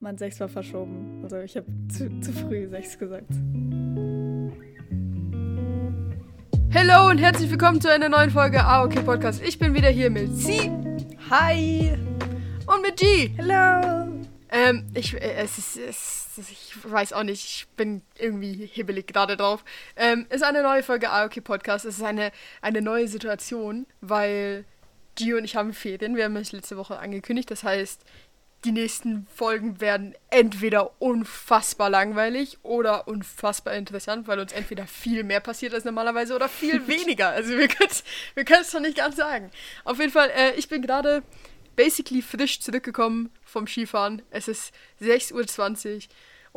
[0.00, 1.22] Mein 6 war verschoben.
[1.24, 3.30] Also ich habe zu, zu früh 6 gesagt.
[6.72, 9.42] Hallo und herzlich willkommen zu einer neuen Folge AOK Podcast.
[9.42, 10.70] Ich bin wieder hier mit C.
[11.30, 11.98] Hi!
[12.68, 13.30] Und mit G.
[13.38, 14.06] Hello!
[14.50, 19.36] Ähm, ich, äh, es ist, es, ich weiß auch nicht, ich bin irgendwie hibbelig gerade
[19.36, 19.64] drauf.
[19.96, 21.84] Ähm, es ist eine neue Folge AOK Podcast.
[21.84, 22.30] Es ist eine,
[22.62, 24.64] eine neue Situation, weil
[25.16, 26.14] G und ich haben Ferien.
[26.14, 27.50] Wir haben es letzte Woche angekündigt.
[27.50, 28.04] Das heißt,
[28.64, 35.40] die nächsten Folgen werden entweder unfassbar langweilig oder unfassbar interessant, weil uns entweder viel mehr
[35.40, 37.28] passiert als normalerweise oder viel weniger.
[37.28, 39.50] Also wir können es wir doch nicht ganz sagen.
[39.84, 41.22] Auf jeden Fall, äh, ich bin gerade
[41.76, 44.22] basically frisch zurückgekommen vom Skifahren.
[44.30, 45.34] Es ist 6.20
[45.94, 46.00] Uhr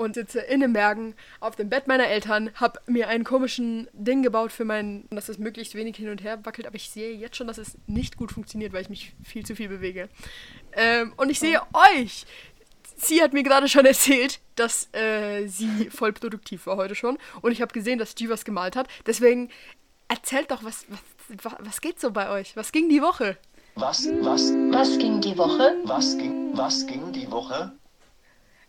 [0.01, 4.23] und sitze in den Bergen auf dem Bett meiner Eltern, habe mir einen komischen Ding
[4.23, 7.37] gebaut für meinen, dass es möglichst wenig hin und her wackelt, aber ich sehe jetzt
[7.37, 10.09] schon, dass es nicht gut funktioniert, weil ich mich viel zu viel bewege.
[10.73, 11.79] Ähm, und ich sehe oh.
[11.95, 12.25] euch.
[12.97, 17.17] Sie hat mir gerade schon erzählt, dass äh, sie voll produktiv war heute schon.
[17.41, 18.87] Und ich habe gesehen, dass G was gemalt hat.
[19.05, 19.49] Deswegen
[20.07, 20.85] erzählt doch, was,
[21.29, 22.55] was, was geht so bei euch?
[22.55, 23.37] Was ging die Woche?
[23.75, 25.75] Was, was, was ging die Woche?
[25.85, 27.71] Was ging, was ging die Woche?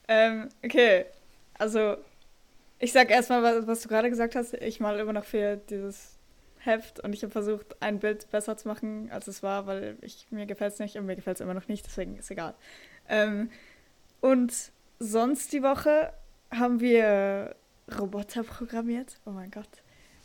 [0.09, 1.07] Ähm, okay.
[1.63, 1.97] Also,
[2.81, 4.53] ich sag erstmal, was, was du gerade gesagt hast.
[4.55, 6.19] Ich mal immer noch für dieses
[6.59, 10.27] Heft und ich habe versucht, ein Bild besser zu machen, als es war, weil ich,
[10.31, 12.55] mir gefällt es nicht und mir gefällt es immer noch nicht, deswegen ist egal.
[13.09, 13.49] Ähm,
[14.21, 14.53] und
[14.99, 16.13] sonst die Woche
[16.51, 17.55] haben wir
[17.97, 19.21] Roboter programmiert.
[19.25, 19.69] Oh mein Gott.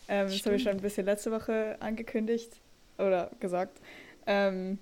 [0.07, 2.53] Ähm, das habe ich schon ein bisschen letzte Woche angekündigt
[2.97, 3.79] oder gesagt.
[4.25, 4.79] Ähm,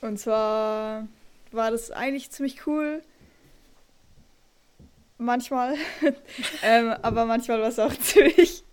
[0.00, 1.06] und zwar
[1.52, 3.02] war das eigentlich ziemlich cool
[5.20, 5.76] manchmal.
[6.62, 8.64] ähm, aber manchmal war es auch ziemlich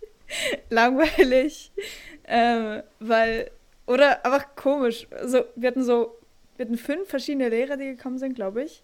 [0.70, 1.72] langweilig.
[2.24, 3.50] Ähm, weil,
[3.86, 5.06] oder einfach komisch.
[5.12, 6.18] Also, wir hatten so,
[6.56, 8.82] wir hatten fünf verschiedene Lehrer, die gekommen sind, glaube ich.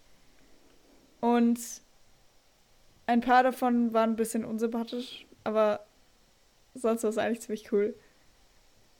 [1.21, 1.59] Und
[3.07, 5.85] ein paar davon waren ein bisschen unsympathisch, aber
[6.75, 7.95] sonst war es eigentlich ziemlich cool.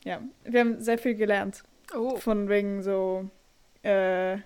[0.03, 1.63] Ja, wir haben sehr viel gelernt.
[1.95, 2.15] Oh.
[2.17, 3.29] Von wegen so
[3.81, 4.37] äh,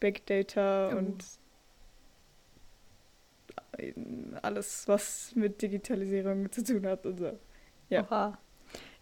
[0.00, 0.98] Big Data oh.
[0.98, 1.24] und
[4.42, 7.38] alles, was mit Digitalisierung zu tun hat und so.
[7.88, 8.02] Ja.
[8.02, 8.38] Oha.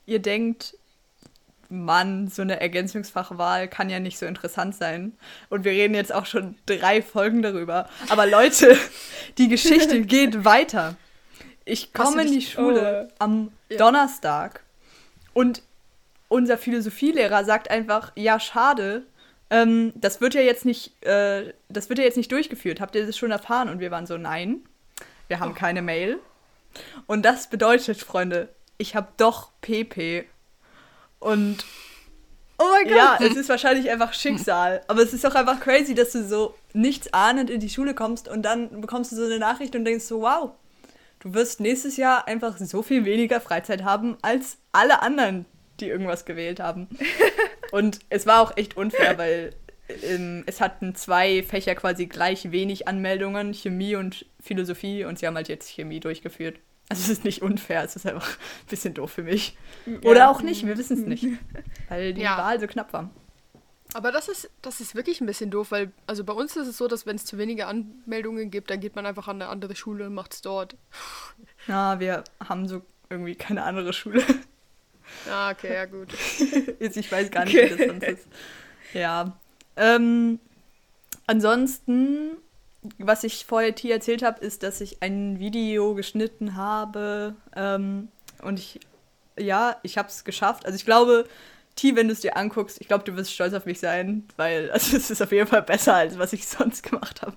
[0.06, 0.76] Ihr denkt,
[1.68, 5.12] Mann, so eine Ergänzungsfachwahl kann ja nicht so interessant sein.
[5.48, 7.88] Und wir reden jetzt auch schon drei Folgen darüber.
[8.08, 8.76] Aber Leute,
[9.38, 10.96] die Geschichte geht weiter.
[11.64, 13.14] Ich komme in die Schule oh.
[13.18, 13.78] am ja.
[13.78, 14.64] Donnerstag
[15.32, 15.62] und
[16.28, 19.06] unser Philosophielehrer sagt einfach, ja, schade,
[19.50, 22.80] ähm, das wird ja jetzt nicht, äh, das wird ja jetzt nicht durchgeführt.
[22.80, 23.68] Habt ihr das schon erfahren?
[23.68, 24.60] Und wir waren so, nein,
[25.28, 25.58] wir haben oh.
[25.58, 26.18] keine Mail.
[27.06, 30.24] Und das bedeutet, Freunde, ich habe doch PP.
[31.18, 31.64] Und
[32.62, 32.96] Oh mein Gott.
[32.96, 34.82] Ja, es ist wahrscheinlich einfach Schicksal.
[34.86, 38.28] Aber es ist doch einfach crazy, dass du so nichts ahnend in die Schule kommst
[38.28, 40.50] und dann bekommst du so eine Nachricht und denkst so, wow,
[41.20, 45.46] du wirst nächstes Jahr einfach so viel weniger Freizeit haben als alle anderen,
[45.80, 46.88] die irgendwas gewählt haben.
[47.72, 49.54] Und es war auch echt unfair, weil
[50.02, 55.36] ähm, es hatten zwei Fächer quasi gleich wenig Anmeldungen, Chemie und Philosophie, und sie haben
[55.36, 56.58] halt jetzt Chemie durchgeführt.
[56.88, 59.56] Also es ist nicht unfair, es ist einfach ein bisschen doof für mich.
[59.86, 60.10] Ja.
[60.10, 61.24] Oder auch nicht, wir wissen es nicht.
[61.88, 62.36] Weil die ja.
[62.36, 63.10] Wahl so knapp war.
[63.94, 66.78] Aber das ist, das ist wirklich ein bisschen doof, weil also bei uns ist es
[66.78, 69.74] so, dass wenn es zu wenige Anmeldungen gibt, dann geht man einfach an eine andere
[69.74, 70.76] Schule und macht es dort.
[71.66, 74.22] Ja, wir haben so irgendwie keine andere Schule.
[75.28, 76.08] Ah, okay, ja gut.
[76.78, 77.72] ich weiß gar nicht, okay.
[77.72, 78.28] wie das sonst ist.
[78.94, 79.38] Ja.
[79.76, 80.40] Ähm,
[81.26, 82.36] ansonsten,
[82.98, 87.34] was ich vorher T erzählt habe, ist, dass ich ein Video geschnitten habe.
[87.54, 88.08] Ähm,
[88.42, 88.80] und ich,
[89.38, 90.66] ja, ich habe es geschafft.
[90.66, 91.26] Also ich glaube,
[91.76, 94.70] T, wenn du es dir anguckst, ich glaube, du wirst stolz auf mich sein, weil
[94.72, 97.36] also es ist auf jeden Fall besser, als was ich sonst gemacht habe.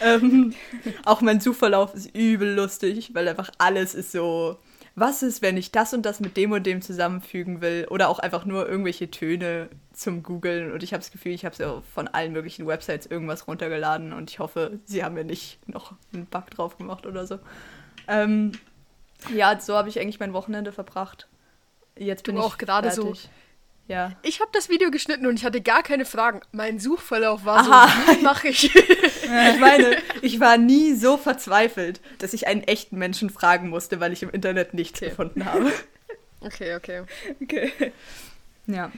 [0.00, 0.54] ähm,
[1.04, 4.58] auch mein Suchverlauf ist übel lustig, weil einfach alles ist so
[5.00, 8.18] was ist, wenn ich das und das mit dem und dem zusammenfügen will oder auch
[8.18, 12.08] einfach nur irgendwelche Töne zum Googlen und ich habe das Gefühl, ich habe so von
[12.08, 16.50] allen möglichen Websites irgendwas runtergeladen und ich hoffe, sie haben mir nicht noch einen Bug
[16.50, 17.38] drauf gemacht oder so.
[18.06, 18.52] Ähm,
[19.34, 21.28] ja, so habe ich eigentlich mein Wochenende verbracht.
[21.96, 23.14] Jetzt bin du ich auch gerade so
[23.88, 24.12] ja.
[24.22, 26.40] Ich habe das Video geschnitten und ich hatte gar keine Fragen.
[26.52, 27.88] Mein Suchverlauf war Aha.
[27.88, 28.74] so, wie mache ich?
[28.74, 34.12] ich meine, ich war nie so verzweifelt, dass ich einen echten Menschen fragen musste, weil
[34.12, 35.10] ich im Internet nichts okay.
[35.10, 35.72] gefunden habe.
[36.40, 37.02] Okay, okay.
[37.42, 37.92] Okay.
[38.68, 38.92] Ja.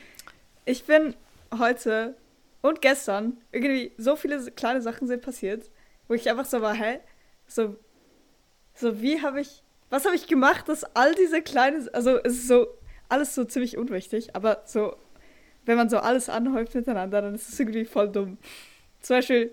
[0.66, 1.14] Ich bin
[1.58, 2.14] heute
[2.60, 5.70] und gestern irgendwie so viele kleine Sachen sind passiert,
[6.06, 7.00] wo ich einfach so war, hä?
[7.46, 7.76] So,
[8.74, 12.48] so wie habe ich, was habe ich gemacht, dass all diese kleinen, also es ist
[12.48, 12.68] so
[13.10, 14.96] alles so ziemlich unwichtig, aber so,
[15.66, 18.38] wenn man so alles anhäuft miteinander, dann ist es irgendwie voll dumm.
[19.00, 19.50] Zum Beispiel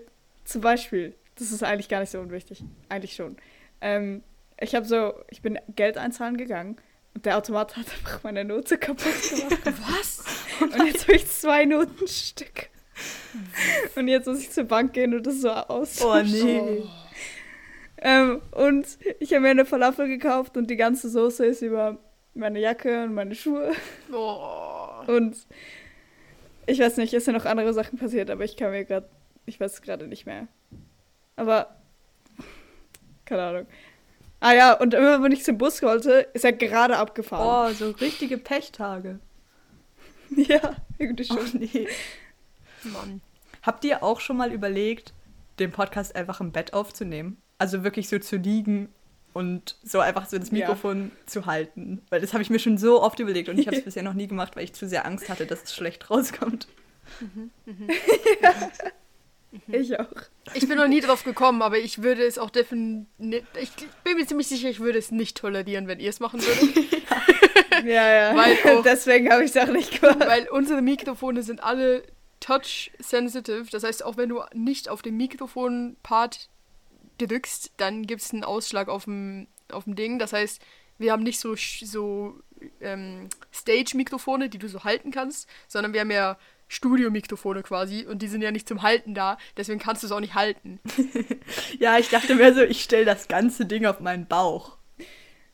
[0.48, 2.64] zum Beispiel, das ist eigentlich gar nicht so unwichtig.
[2.88, 3.36] Eigentlich schon.
[3.82, 4.22] Ähm,
[4.58, 6.78] ich habe so, ich bin Geld einzahlen gegangen
[7.14, 9.60] und der Automat hat einfach meine Note kaputt gemacht.
[9.66, 10.24] Was?
[10.60, 12.66] Und jetzt habe ich zwei Notenstücke.
[13.94, 16.02] Und jetzt muss ich zur Bank gehen und das so aus.
[16.02, 16.82] Oh nee.
[17.98, 18.86] Ähm, und
[19.20, 21.98] ich habe mir eine Falafel gekauft und die ganze Soße ist über
[22.38, 23.72] meine Jacke und meine Schuhe.
[24.12, 25.02] Oh.
[25.06, 25.36] Und
[26.66, 29.08] ich weiß nicht, es sind noch andere Sachen passiert, aber ich kann mir gerade,
[29.46, 30.48] ich weiß gerade nicht mehr.
[31.36, 31.76] Aber,
[33.24, 33.66] keine Ahnung.
[34.40, 37.72] Ah ja, und immer wenn ich zum Bus wollte, ist er gerade abgefahren.
[37.72, 39.18] Oh, so richtige Pechtage.
[40.36, 41.58] Ja, irgendwie Oh schon.
[41.58, 41.88] nee.
[42.82, 43.22] Mann.
[43.62, 45.14] Habt ihr auch schon mal überlegt,
[45.58, 47.40] den Podcast einfach im Bett aufzunehmen?
[47.56, 48.90] Also wirklich so zu liegen
[49.32, 50.54] und so einfach so das Ja.
[50.68, 52.02] Mikrofon zu halten.
[52.10, 54.14] Weil das habe ich mir schon so oft überlegt und ich habe es bisher noch
[54.14, 56.68] nie gemacht, weil ich zu sehr Angst hatte, dass es schlecht rauskommt.
[59.68, 60.06] Ich auch.
[60.52, 63.08] Ich bin noch nie drauf gekommen, aber ich würde es auch definitiv.
[63.58, 63.70] Ich
[64.04, 66.86] bin mir ziemlich sicher, ich würde es nicht tolerieren, wenn ihr es machen würdet.
[67.84, 68.36] Ja, ja.
[68.36, 70.18] Weil auch- Deswegen habe ich es auch nicht gemacht.
[70.26, 72.02] Weil unsere Mikrofone sind alle
[72.40, 73.66] touch-sensitive.
[73.70, 76.48] Das heißt, auch wenn du nicht auf den Mikrofon-Part
[77.18, 80.18] drückst, dann gibt es einen Ausschlag auf dem, auf dem Ding.
[80.18, 80.62] Das heißt,
[80.98, 82.40] wir haben nicht so, so
[82.80, 86.36] ähm, Stage-Mikrofone, die du so halten kannst, sondern wir haben ja
[86.68, 89.38] Studio-Mikrofone quasi und die sind ja nicht zum Halten da.
[89.56, 90.80] Deswegen kannst du es auch nicht halten.
[91.78, 94.76] Ja, ich dachte mir so, ich stelle das ganze Ding auf meinen Bauch.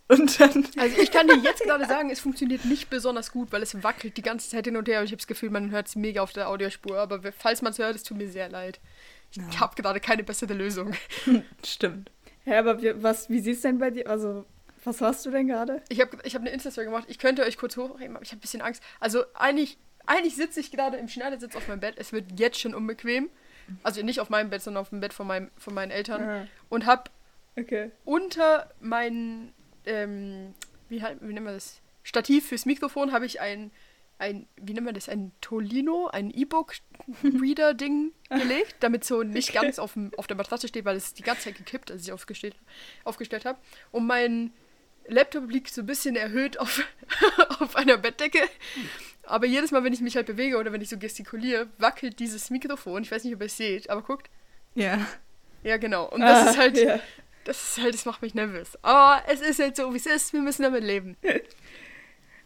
[0.08, 0.67] Und dann.
[0.76, 4.17] Also ich kann dir jetzt gerade sagen, es funktioniert nicht besonders gut, weil es wackelt
[4.17, 6.22] die ganze Zeit hin und her und ich habe das Gefühl, man hört es mega
[6.22, 6.99] auf der Audiospur.
[6.99, 8.81] Aber falls man es hört, es tut mir sehr leid.
[9.50, 10.92] Ich habe gerade keine bessere Lösung.
[11.64, 12.10] Stimmt.
[12.44, 14.08] Ja, aber wie, was, wie sieht's denn bei dir?
[14.08, 14.44] Also,
[14.84, 15.82] was hast du denn gerade?
[15.88, 17.04] Ich habe ich hab eine Insta-Story gemacht.
[17.08, 18.82] Ich könnte euch kurz hochheben, aber ich habe ein bisschen Angst.
[19.00, 21.94] Also eigentlich, eigentlich sitze ich gerade im Schneidersitz auf meinem Bett.
[21.96, 23.31] Es wird jetzt schon unbequem.
[23.82, 26.22] Also nicht auf meinem Bett, sondern auf dem Bett von, meinem, von meinen Eltern.
[26.22, 27.04] Ah, Und habe
[27.58, 27.90] okay.
[28.04, 29.54] unter meinen,
[29.86, 30.54] ähm,
[30.90, 31.81] wie, halt- wie nennt man das?
[32.02, 33.70] Stativ fürs Mikrofon habe ich ein,
[34.19, 35.08] ein, wie nennt man das?
[35.08, 40.84] Ein Tolino, ein E-Book-Reader-Ding gelegt, damit so nicht ganz auf, dem, auf der Matratze steht,
[40.84, 42.56] weil es die ganze Zeit gekippt, als ich aufgestellt,
[43.05, 43.58] aufgestellt habe.
[43.90, 44.52] Und mein
[45.06, 46.82] Laptop liegt so ein bisschen erhöht auf,
[47.61, 48.40] auf einer Bettdecke.
[49.25, 52.50] Aber jedes Mal, wenn ich mich halt bewege oder wenn ich so gestikuliere, wackelt dieses
[52.50, 53.02] Mikrofon.
[53.02, 54.31] Ich weiß nicht, ob ihr es seht, aber guckt.
[54.75, 55.06] Ja.
[55.62, 56.08] Ja, genau.
[56.10, 57.00] Und das Ah, ist halt, ja.
[57.44, 58.78] das ist halt, das macht mich nervös.
[58.82, 60.32] Aber es ist halt so, wie es ist.
[60.32, 61.17] Wir müssen damit leben.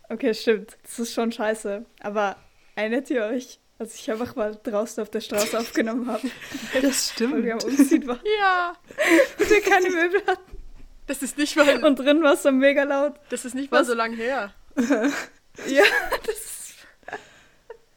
[0.09, 0.77] Okay, stimmt.
[0.83, 1.85] Das ist schon scheiße.
[2.01, 2.37] Aber
[2.75, 6.29] erinnert ihr euch, als ich einfach mal draußen auf der Straße aufgenommen habe,
[6.83, 7.79] Das weil wir am stimmt.
[7.79, 8.75] Umziehen waren Ja,
[9.39, 10.57] und wir keine Möbel hatten.
[11.07, 13.15] das ist nicht mal, Und drin war es so mega laut.
[13.31, 13.87] das ist nicht mal Was?
[13.89, 14.53] so lang her.
[15.67, 15.83] Ja,
[16.25, 16.75] das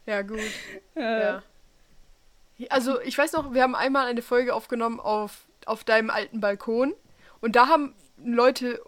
[0.07, 0.39] Ja, gut.
[0.95, 1.43] äh, Ja.
[2.69, 6.93] Also, ich weiß noch, wir haben einmal eine Folge aufgenommen auf, auf deinem alten Balkon.
[7.39, 8.79] Und da haben Leute,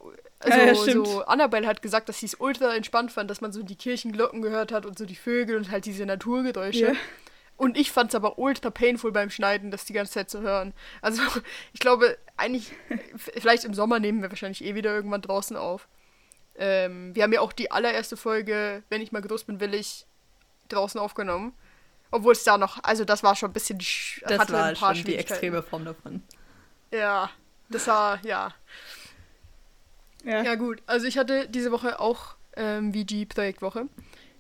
[0.44, 1.08] also Ja, ja, stimmt.
[1.08, 4.42] so, Annabelle hat gesagt, dass sie es ultra entspannt fand, dass man so die Kirchenglocken
[4.42, 6.88] gehört hat und so die Vögel und halt diese Naturgeräusche.
[6.88, 6.94] Ja.
[7.56, 10.74] Und ich fand es aber ultra painful beim Schneiden, das die ganze Zeit zu hören.
[11.02, 11.22] Also,
[11.74, 12.72] ich glaube, eigentlich,
[13.18, 15.88] vielleicht im Sommer nehmen wir wahrscheinlich eh wieder irgendwann draußen auf.
[16.56, 20.06] Ähm, wir haben ja auch die allererste Folge, wenn ich mal groß bin, will ich
[20.70, 21.54] draußen aufgenommen.
[22.12, 24.76] Obwohl es da noch, also das war schon ein bisschen, sch- Das hatte war ein
[24.76, 26.22] paar schon die extreme Form davon.
[26.92, 27.30] Ja,
[27.70, 28.54] das war, ja.
[30.24, 30.44] Ja.
[30.44, 33.88] Ja gut, also ich hatte diese Woche auch ähm, VG-Projektwoche.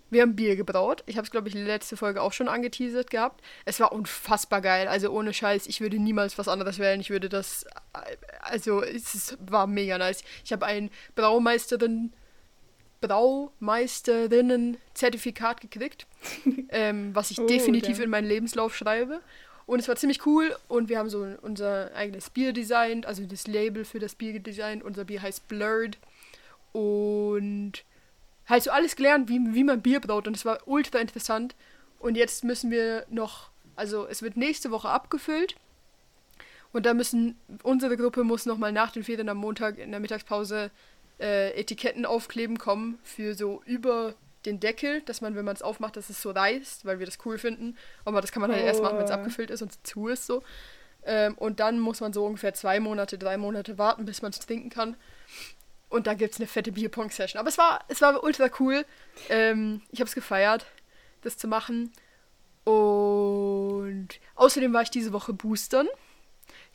[0.09, 1.03] Wir haben Bier gebraut.
[1.07, 3.41] Ich habe es, glaube ich, letzte Folge auch schon angeteasert gehabt.
[3.65, 4.87] Es war unfassbar geil.
[4.87, 7.01] Also ohne Scheiß, ich würde niemals was anderes wählen.
[7.01, 7.63] Ich würde das,
[7.93, 10.23] äh, also es ist- war mega nice.
[10.45, 12.13] Ich habe ein Braumeisterin,
[13.01, 16.05] Braumeisterinnen-Zertifikat gekriegt,
[16.69, 18.03] ähm, was ich Oh, definitiv damn.
[18.05, 19.21] in meinen Lebenslauf schreibe.
[19.65, 23.47] Und es war ziemlich cool und wir haben so unser eigenes Bier designt, also das
[23.47, 24.83] Label für das Bier designt.
[24.83, 25.97] Unser Bier heißt Blurred.
[26.73, 27.83] Und
[28.47, 31.55] halt so alles gelernt, wie, wie man Bier braut und es war ultra interessant.
[31.99, 35.55] Und jetzt müssen wir noch, also es wird nächste Woche abgefüllt.
[36.73, 40.71] Und da müssen, unsere Gruppe muss nochmal nach den Ferien am Montag in der Mittagspause
[41.19, 45.95] äh, Etiketten aufkleben kommen für so über den Deckel, dass man, wenn man es aufmacht,
[45.95, 47.77] dass es so reißt, weil wir das cool finden.
[48.05, 49.15] Aber das kann man halt erst machen, wenn es Oh.
[49.15, 50.43] abgefüllt ist und zu ist so.
[51.05, 54.39] Ähm, und dann muss man so ungefähr zwei Monate, drei Monate warten, bis man es
[54.39, 54.95] trinken kann.
[55.89, 57.39] Und dann gibt es eine fette Bierpong-Session.
[57.39, 58.85] Aber es war, es war ultra cool.
[59.29, 60.65] Ähm, ich habe es gefeiert,
[61.21, 61.91] das zu machen.
[62.65, 65.87] Und außerdem war ich diese Woche boostern.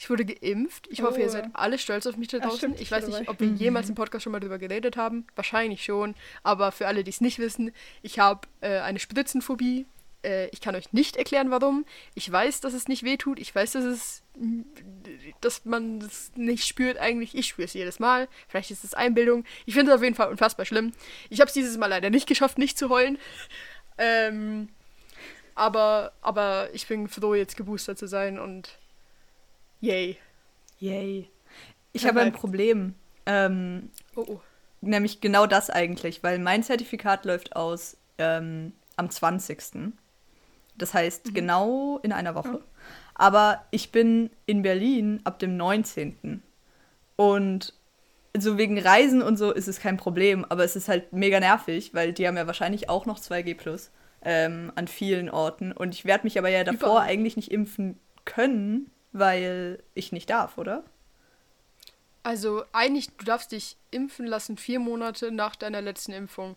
[0.00, 0.86] Ich wurde geimpft.
[0.90, 1.30] Ich hoffe, ihr Oh.
[1.30, 2.56] seid alle stolz auf mich da draußen.
[2.58, 3.28] stimmt, ich weiß nicht, dabei.
[3.30, 5.26] ob wir jemals im Podcast schon mal drüber geredet haben.
[5.34, 6.14] Wahrscheinlich schon.
[6.44, 9.86] Aber für alle, die es nicht wissen, ich habe äh, eine Spritzenphobie.
[10.24, 11.84] Äh, ich kann euch nicht erklären, warum.
[12.14, 13.40] Ich weiß, dass es nicht wehtut.
[13.40, 14.22] Ich weiß, dass es,
[15.40, 17.34] dass man es nicht spürt eigentlich.
[17.36, 18.28] Ich spüre es jedes Mal.
[18.46, 19.44] Vielleicht ist es Einbildung.
[19.66, 20.92] Ich finde es auf jeden Fall unfassbar schlimm.
[21.28, 23.18] Ich habe es dieses Mal leider nicht geschafft, nicht zu heulen.
[23.98, 24.68] Ähm,
[25.56, 28.78] aber, aber ich bin froh, jetzt geboostert zu sein und
[29.80, 30.16] yay.
[30.78, 31.28] Yay.
[31.92, 32.94] Ich habe ein Problem.
[33.26, 34.40] Ähm, Oh, oh.
[34.80, 39.92] nämlich genau das eigentlich, weil mein Zertifikat läuft aus ähm, am 20.
[40.76, 42.62] Das heißt genau in einer Woche.
[43.14, 46.42] Aber ich bin in Berlin ab dem 19.
[47.16, 47.74] Und
[48.36, 51.94] so wegen Reisen und so ist es kein Problem, aber es ist halt mega nervig,
[51.94, 53.90] weil die haben ja wahrscheinlich auch noch 2G Plus
[54.22, 55.72] ähm, an vielen Orten.
[55.72, 57.08] Und ich werde mich aber ja davor Überall.
[57.08, 60.84] eigentlich nicht impfen können, weil ich nicht darf, oder?
[62.22, 66.56] Also eigentlich, du darfst dich impfen lassen vier Monate nach deiner letzten Impfung.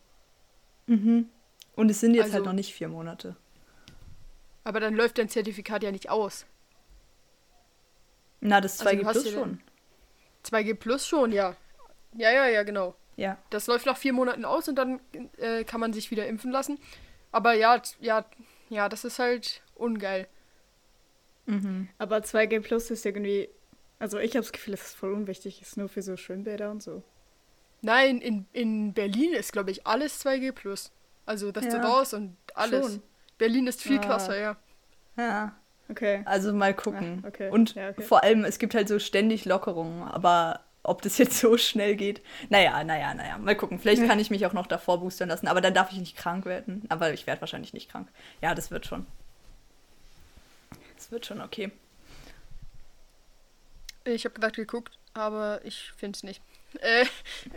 [0.88, 3.36] Und es sind jetzt halt Also- noch nicht vier Monate.
[4.64, 6.46] Aber dann läuft dein Zertifikat ja nicht aus.
[8.42, 9.62] Na, das Also 2G du hast Plus schon.
[10.44, 11.56] 2G Plus schon, ja.
[12.14, 12.96] Ja, ja, ja, genau.
[13.16, 13.38] Ja.
[13.52, 15.00] Das läuft nach vier Monaten aus und dann
[15.38, 16.78] äh, kann man sich wieder impfen lassen.
[17.32, 18.26] Aber ja, ja,
[18.70, 20.28] ja, das ist halt ungeil.
[21.98, 23.50] Aber 2G Plus ist irgendwie.
[24.00, 25.62] Also ich habe das Gefühl, das ist voll unwichtig.
[25.62, 27.04] Ist nur für so Schwimmbäder und so.
[27.82, 30.92] Nein, in, in Berlin ist, glaube ich, alles 2G Plus.
[31.26, 32.86] Also das Ja, raus und alles.
[32.94, 33.02] schon.
[33.38, 34.02] Berlin ist viel Ah.
[34.02, 34.58] krasser, ja.
[35.18, 35.56] Ja.
[35.90, 36.22] Okay.
[36.26, 37.22] Also mal gucken.
[37.24, 37.50] Ah, okay.
[37.50, 38.02] Und Ja, okay.
[38.04, 42.22] vor allem, es gibt halt so ständig Lockerungen, aber ob das jetzt so schnell geht,
[42.50, 43.78] naja, naja, naja, mal gucken.
[43.78, 46.46] Vielleicht kann ich mich auch noch davor boostern lassen, aber dann darf ich nicht krank
[46.46, 46.84] werden.
[46.90, 48.08] Aber ich werde wahrscheinlich nicht krank.
[48.42, 49.06] Ja, das wird schon.
[51.12, 51.70] Das wird schon okay.
[54.06, 56.42] Ich habe gerade geguckt, aber ich finde es nicht.
[56.80, 57.06] Äh,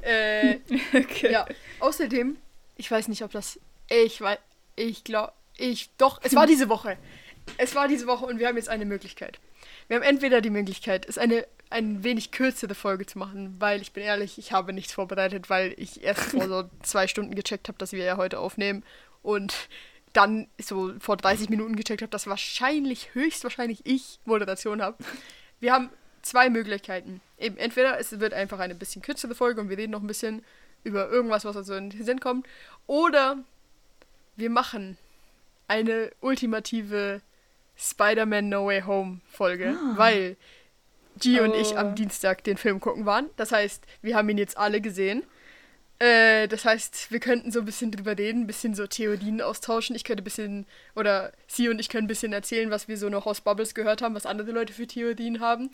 [0.03, 0.59] äh,
[0.93, 1.31] okay.
[1.31, 1.47] ja.
[1.79, 2.37] Außerdem,
[2.75, 3.61] ich weiß nicht, ob das.
[3.89, 4.41] Ich weiß.
[4.75, 5.33] Ich glaube.
[5.57, 5.91] Ich.
[5.99, 6.99] Doch, es war diese Woche.
[7.57, 9.39] Es war diese Woche und wir haben jetzt eine Möglichkeit.
[9.87, 13.93] Wir haben entweder die Möglichkeit, es eine ein wenig kürzere Folge zu machen, weil ich
[13.93, 17.79] bin ehrlich, ich habe nichts vorbereitet, weil ich erst vor so zwei Stunden gecheckt habe,
[17.79, 18.83] dass wir ja heute aufnehmen
[19.23, 19.69] und
[20.15, 24.97] dann so vor 30 Minuten gecheckt habe, dass wahrscheinlich, höchstwahrscheinlich ich Moderation habe.
[25.61, 25.91] Wir haben
[26.23, 27.21] zwei Möglichkeiten.
[27.39, 30.43] Eben entweder es wird einfach eine bisschen kürzere Folge und wir reden noch ein bisschen
[30.85, 32.47] über irgendwas, was uns so in den Sinn kommt,
[32.87, 33.39] oder
[34.37, 34.99] wir machen
[35.69, 37.23] eine ultimative
[37.77, 40.37] Spider-Man No Way Home Folge, weil
[41.19, 41.77] G und ich Oh.
[41.77, 43.31] am Dienstag den Film gucken waren.
[43.37, 45.25] Das heißt, wir haben ihn jetzt alle gesehen.
[45.99, 49.95] Äh, das heißt, wir könnten so ein bisschen drüber reden, ein bisschen so Theorien austauschen.
[49.95, 53.09] Ich könnte ein bisschen, oder sie und ich können ein bisschen erzählen, was wir so
[53.09, 55.71] noch aus Bubbles gehört haben, was andere Leute für Theorien haben.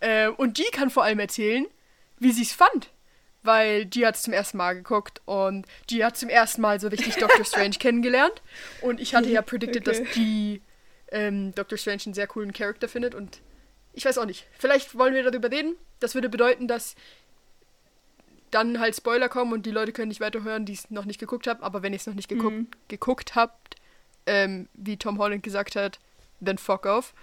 [0.00, 1.66] Äh, und G kann vor allem erzählen,
[2.18, 2.90] wie sie es fand.
[3.42, 6.88] Weil G hat es zum ersten Mal geguckt und G hat zum ersten Mal so
[6.88, 8.42] richtig Doctor Strange kennengelernt.
[8.82, 10.02] Und ich hatte ja predicted, Okay.
[10.04, 10.60] dass G
[11.10, 13.40] ähm, Doctor Strange einen sehr coolen Charakter findet und
[13.92, 14.46] ich weiß auch nicht.
[14.58, 15.74] Vielleicht wollen wir darüber reden.
[16.00, 16.94] Das würde bedeuten, dass
[18.50, 21.46] dann halt Spoiler kommen und die Leute können nicht weiterhören, die es noch nicht geguckt
[21.46, 21.62] haben.
[21.62, 22.68] Aber wenn ihr es noch nicht geguckt, Mhm.
[22.88, 23.76] geguckt habt,
[24.26, 25.98] ähm, wie Tom Holland gesagt hat,
[26.44, 27.14] then fuck off.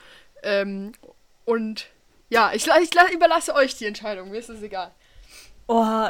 [0.44, 0.92] Ähm,
[1.46, 1.88] und
[2.30, 4.32] ja, ich, la- ich la- überlasse euch die Entscheidung.
[4.32, 4.92] Mir ist es egal.
[5.68, 6.08] Oh,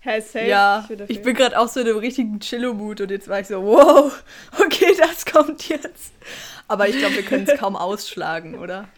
[0.00, 0.46] Hey, safe.
[0.46, 3.60] ja, ich bin gerade auch so in einem richtigen Chillo-Mut und jetzt war ich so,
[3.64, 4.12] wow,
[4.60, 6.12] okay, das kommt jetzt.
[6.68, 8.88] Aber ich glaube, wir können es kaum ausschlagen, oder?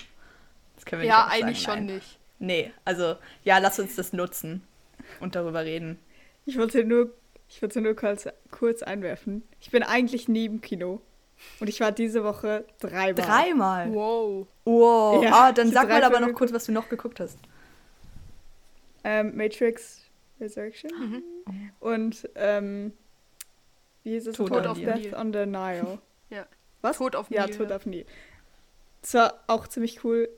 [0.76, 1.94] Das können wir Ja, nicht eigentlich aussagen, schon nein.
[1.96, 2.18] nicht.
[2.40, 4.62] Nee, also, ja, lass uns das nutzen
[5.20, 5.98] und darüber reden.
[6.46, 7.12] Ich wollte nur,
[7.48, 9.42] ich wollte nur kurz, kurz einwerfen.
[9.60, 11.00] Ich bin eigentlich nie im Kino.
[11.60, 13.14] Und ich war diese Woche dreimal.
[13.14, 13.94] Dreimal?
[13.94, 14.46] Wow.
[14.64, 15.22] Wow.
[15.22, 17.38] Ja, ah, dann sag mal aber noch kurz, was du noch geguckt hast.
[19.04, 20.02] Ähm, Matrix
[20.40, 20.90] Resurrection.
[20.98, 21.22] Mhm.
[21.80, 22.92] Und, ähm,
[24.02, 24.36] wie hieß es?
[24.36, 24.66] Tod nochmal?
[24.66, 25.14] auf Death Nil.
[25.14, 25.98] on the Nile.
[26.30, 26.46] Ja.
[26.82, 26.98] Was?
[26.98, 28.04] Tod auf dem Ja, Nil, Tod auf Nil.
[29.02, 30.28] Es war auch ziemlich cool.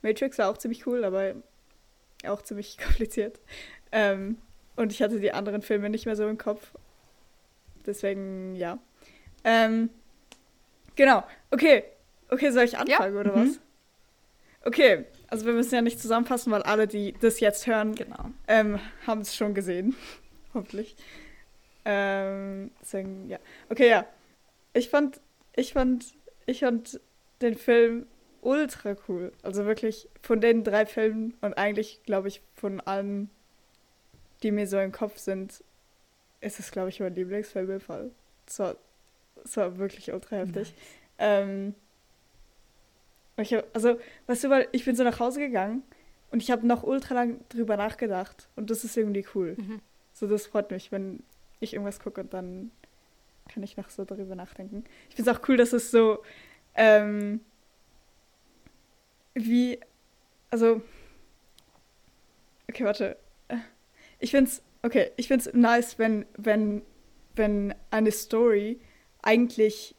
[0.00, 1.34] Matrix war auch ziemlich cool, aber
[2.26, 3.38] auch ziemlich kompliziert.
[3.92, 4.38] Ähm,
[4.76, 6.72] und ich hatte die anderen Filme nicht mehr so im Kopf.
[7.86, 8.78] Deswegen, ja.
[9.44, 9.90] Ähm,
[10.96, 11.24] genau.
[11.50, 11.84] Okay.
[12.28, 13.48] Okay, soll ich anfangen oder mhm.
[13.48, 13.60] was?
[14.64, 15.04] Okay.
[15.28, 18.30] Also wir müssen ja nicht zusammenfassen, weil alle, die das jetzt hören, Genau.
[18.48, 19.94] ähm, haben es schon gesehen.
[20.54, 20.96] Hoffentlich.
[21.84, 23.38] Ähm, deswegen, ja.
[23.68, 24.06] Okay, ja.
[24.72, 25.20] Ich fand,
[25.56, 26.14] ich fand,
[26.46, 27.00] ich fand
[27.42, 28.06] den Film
[28.42, 29.32] ultra cool.
[29.42, 33.30] Also wirklich von den drei Filmen und eigentlich, glaube ich, von allen,
[34.42, 35.62] die mir so im Kopf sind,
[36.40, 38.10] ist es, glaube ich, mein Lieblingsfilm im Fall.
[38.46, 38.76] Es war,
[39.44, 40.74] es war wirklich ultra heftig.
[41.18, 41.74] Ähm,
[43.36, 45.82] und ich hab, also, weißt du, weil ich bin so nach Hause gegangen
[46.30, 49.56] und ich habe noch ultra lang drüber nachgedacht und das ist irgendwie cool.
[49.58, 49.80] Mhm.
[50.12, 51.22] So, das freut mich, wenn
[51.60, 52.70] ich irgendwas gucke und dann
[53.48, 54.84] kann ich noch so darüber nachdenken.
[55.08, 56.22] Ich finde es auch cool, dass es so
[56.74, 57.40] ähm,
[59.34, 59.78] wie,
[60.50, 60.82] also,
[62.68, 63.16] okay, warte.
[64.20, 66.82] Ich finde es, okay, ich finde es nice, wenn, wenn,
[67.36, 68.78] wenn eine Story
[69.22, 69.94] eigentlich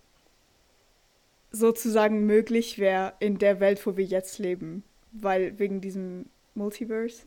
[1.52, 4.84] sozusagen möglich wäre in der Welt, wo wir jetzt leben.
[5.12, 7.24] Weil wegen diesem Multiverse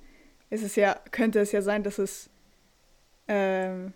[0.49, 2.31] ist es ja, könnte es ja sein, dass es
[3.29, 3.93] ähm,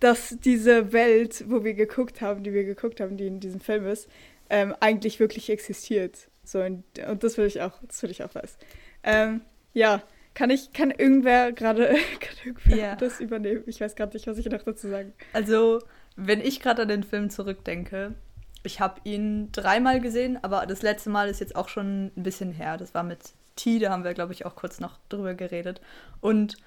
[0.00, 3.86] dass diese Welt, wo wir geguckt haben, die wir geguckt haben, die in diesem Film
[3.86, 4.08] ist,
[4.50, 6.28] ähm, eigentlich wirklich existiert.
[6.44, 8.58] So, und, und das will ich auch, das will ich auch weiß.
[9.02, 9.40] Ähm,
[9.72, 10.02] ja,
[10.36, 11.96] kann ich, kann irgendwer gerade
[12.68, 12.94] ja.
[12.94, 13.64] das übernehmen?
[13.66, 15.14] Ich weiß gerade nicht, was ich noch dazu sagen.
[15.32, 15.80] Also,
[16.14, 18.14] wenn ich gerade an den Film zurückdenke,
[18.62, 22.52] ich habe ihn dreimal gesehen, aber das letzte Mal ist jetzt auch schon ein bisschen
[22.52, 22.76] her.
[22.76, 25.80] Das war mit T, da haben wir, glaube ich, auch kurz noch drüber geredet.
[26.20, 26.58] Und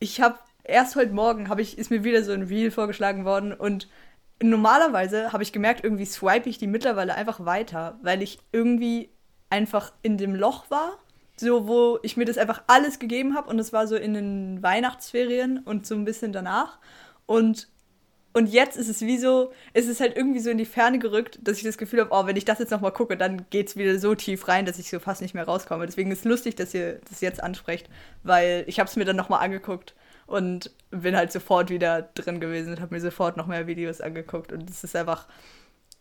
[0.00, 3.52] ich habe erst heute Morgen habe ich ist mir wieder so ein Reel vorgeschlagen worden
[3.52, 3.88] und
[4.42, 9.10] normalerweise habe ich gemerkt, irgendwie swipe ich die mittlerweile einfach weiter, weil ich irgendwie
[9.48, 10.98] einfach in dem Loch war,
[11.36, 14.62] so wo ich mir das einfach alles gegeben habe und es war so in den
[14.62, 16.78] Weihnachtsferien und so ein bisschen danach
[17.26, 17.68] und
[18.36, 21.38] und jetzt ist es wie so, es ist halt irgendwie so in die Ferne gerückt,
[21.40, 23.76] dass ich das Gefühl habe, oh, wenn ich das jetzt nochmal gucke, dann geht es
[23.76, 25.86] wieder so tief rein, dass ich so fast nicht mehr rauskomme.
[25.86, 27.88] Deswegen ist es lustig, dass ihr das jetzt ansprecht,
[28.24, 29.94] weil ich habe es mir dann nochmal angeguckt
[30.26, 34.52] und bin halt sofort wieder drin gewesen und habe mir sofort noch mehr Videos angeguckt.
[34.52, 35.28] Und es ist einfach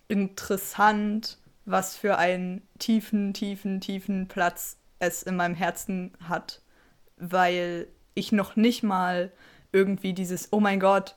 [0.10, 6.62] interessant, was für einen tiefen, tiefen, tiefen Platz es in meinem Herzen hat,
[7.18, 9.32] weil ich noch nicht mal
[9.72, 11.16] irgendwie dieses, oh mein Gott,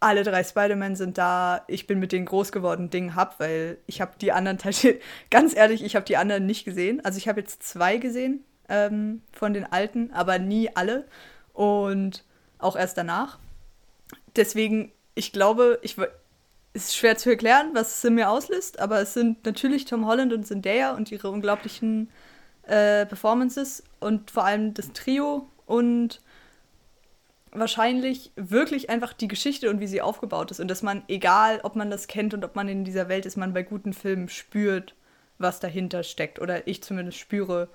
[0.00, 4.00] alle drei Spider-Man sind da, ich bin mit denen groß geworden, Ding hab, weil ich
[4.00, 7.04] habe die anderen Teile, ganz ehrlich, ich habe die anderen nicht gesehen.
[7.04, 11.06] Also ich habe jetzt zwei gesehen ähm, von den alten, aber nie alle.
[11.52, 12.24] Und
[12.58, 13.38] auch erst danach.
[14.36, 15.96] Deswegen, ich glaube, ich
[16.72, 20.32] ist schwer zu erklären, was es in mir auslöst, aber es sind natürlich Tom Holland
[20.32, 22.08] und Zendaya und ihre unglaublichen
[22.68, 26.20] äh, Performances und vor allem das Trio und
[27.52, 31.76] wahrscheinlich wirklich einfach die Geschichte und wie sie aufgebaut ist und dass man, egal ob
[31.76, 34.94] man das kennt und ob man in dieser Welt ist, man bei guten Filmen spürt,
[35.38, 37.68] was dahinter steckt oder ich zumindest spüre,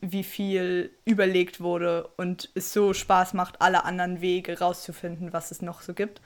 [0.00, 5.60] wie viel überlegt wurde und es so Spaß macht, alle anderen Wege rauszufinden, was es
[5.60, 6.22] noch so gibt.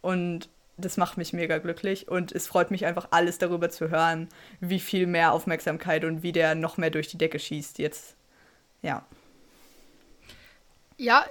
[0.00, 0.48] Und
[0.78, 4.28] das macht mich mega glücklich und es freut mich einfach alles darüber zu hören,
[4.60, 8.16] wie viel mehr Aufmerksamkeit und wie der noch mehr durch die Decke schießt jetzt.
[8.82, 9.04] Ja.
[10.96, 11.26] Ja,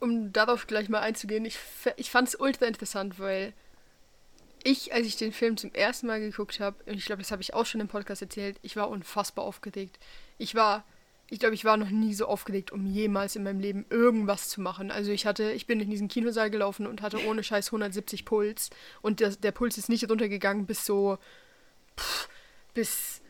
[0.00, 1.58] um darauf gleich mal einzugehen, ich,
[1.96, 3.52] ich fand es ultra interessant, weil
[4.64, 7.42] ich, als ich den Film zum ersten Mal geguckt habe, und ich glaube, das habe
[7.42, 9.98] ich auch schon im Podcast erzählt, ich war unfassbar aufgeregt.
[10.38, 10.84] Ich war
[11.32, 14.60] ich glaube, ich war noch nie so aufgeregt, um jemals in meinem Leben irgendwas zu
[14.60, 14.90] machen.
[14.90, 18.68] Also ich hatte, ich bin in diesen Kinosaal gelaufen und hatte ohne Scheiß 170 Puls.
[19.00, 21.16] Und der, der Puls ist nicht runtergegangen bis so
[21.98, 22.28] pff,
[22.74, 23.22] bis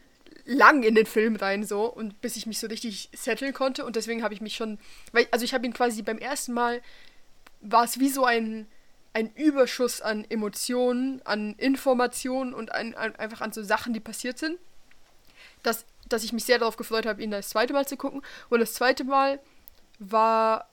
[0.44, 1.84] lang in den Film rein so.
[1.84, 3.84] Und bis ich mich so richtig setteln konnte.
[3.84, 4.80] Und deswegen habe ich mich schon,
[5.12, 6.82] weil also ich habe ihn quasi beim ersten Mal
[7.60, 8.66] war es wie so ein
[9.12, 14.38] ein Überschuss an Emotionen, an Informationen und an, an, einfach an so Sachen, die passiert
[14.38, 14.58] sind,
[15.62, 18.22] dass dass ich mich sehr darauf gefreut habe, ihn das zweite Mal zu gucken.
[18.48, 19.40] Und das zweite Mal
[19.98, 20.68] war,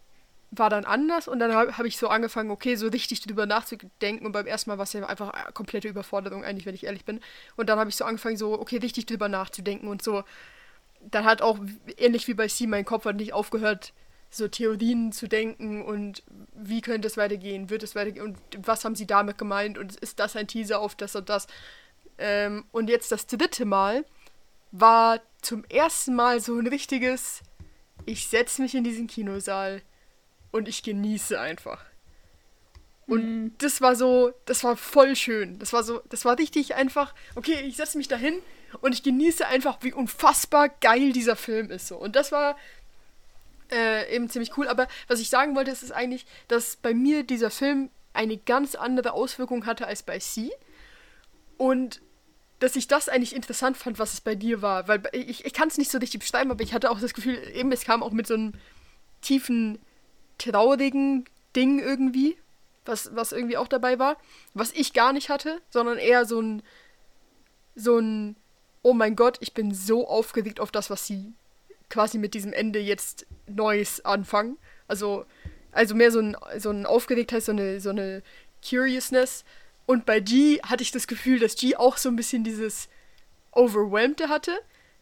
[0.51, 4.25] war dann anders und dann habe hab ich so angefangen, okay, so richtig drüber nachzudenken.
[4.25, 7.05] Und beim ersten Mal war es ja einfach eine komplette Überforderung, eigentlich, wenn ich ehrlich
[7.05, 7.21] bin.
[7.55, 10.23] Und dann habe ich so angefangen, so, okay, richtig drüber nachzudenken und so.
[11.01, 11.59] Dann hat auch,
[11.97, 13.93] ähnlich wie bei Sie, mein Kopf hat nicht aufgehört,
[14.31, 16.21] so Theorien zu denken und
[16.53, 20.19] wie könnte es weitergehen, wird es weitergehen und was haben sie damit gemeint und ist
[20.19, 21.47] das ein Teaser auf das und das.
[22.19, 24.05] Ähm, und jetzt das dritte Mal
[24.71, 27.41] war zum ersten Mal so ein richtiges,
[28.05, 29.81] ich setze mich in diesen Kinosaal
[30.51, 31.83] und ich genieße einfach.
[33.07, 33.51] Und mm.
[33.57, 35.57] das war so, das war voll schön.
[35.59, 38.39] Das war so, das war richtig einfach, okay, ich setze mich dahin
[38.81, 41.87] und ich genieße einfach, wie unfassbar geil dieser Film ist.
[41.87, 41.97] So.
[41.97, 42.55] Und das war
[43.71, 44.67] äh, eben ziemlich cool.
[44.67, 48.75] Aber was ich sagen wollte, ist, ist eigentlich, dass bei mir dieser Film eine ganz
[48.75, 50.51] andere Auswirkung hatte als bei Sie.
[51.57, 52.01] Und
[52.59, 54.87] dass ich das eigentlich interessant fand, was es bei dir war.
[54.87, 57.37] Weil ich, ich kann es nicht so richtig beschreiben, aber ich hatte auch das Gefühl,
[57.53, 58.53] eben es kam auch mit so einem
[59.21, 59.79] tiefen,
[60.37, 62.37] traurigen Ding irgendwie,
[62.85, 64.17] was, was irgendwie auch dabei war.
[64.53, 66.61] Was ich gar nicht hatte, sondern eher so ein,
[67.75, 68.35] so ein,
[68.81, 71.33] oh mein Gott, ich bin so aufgeregt auf das, was sie
[71.89, 74.57] quasi mit diesem Ende jetzt Neues anfangen.
[74.87, 75.25] Also,
[75.71, 78.21] also mehr so ein, so ein Aufgeregtheit, so eine, so eine
[78.67, 79.45] Curiousness,
[79.89, 82.89] und bei G hatte ich das Gefühl, dass G auch so ein bisschen dieses
[83.51, 84.51] Overwhelmte hatte.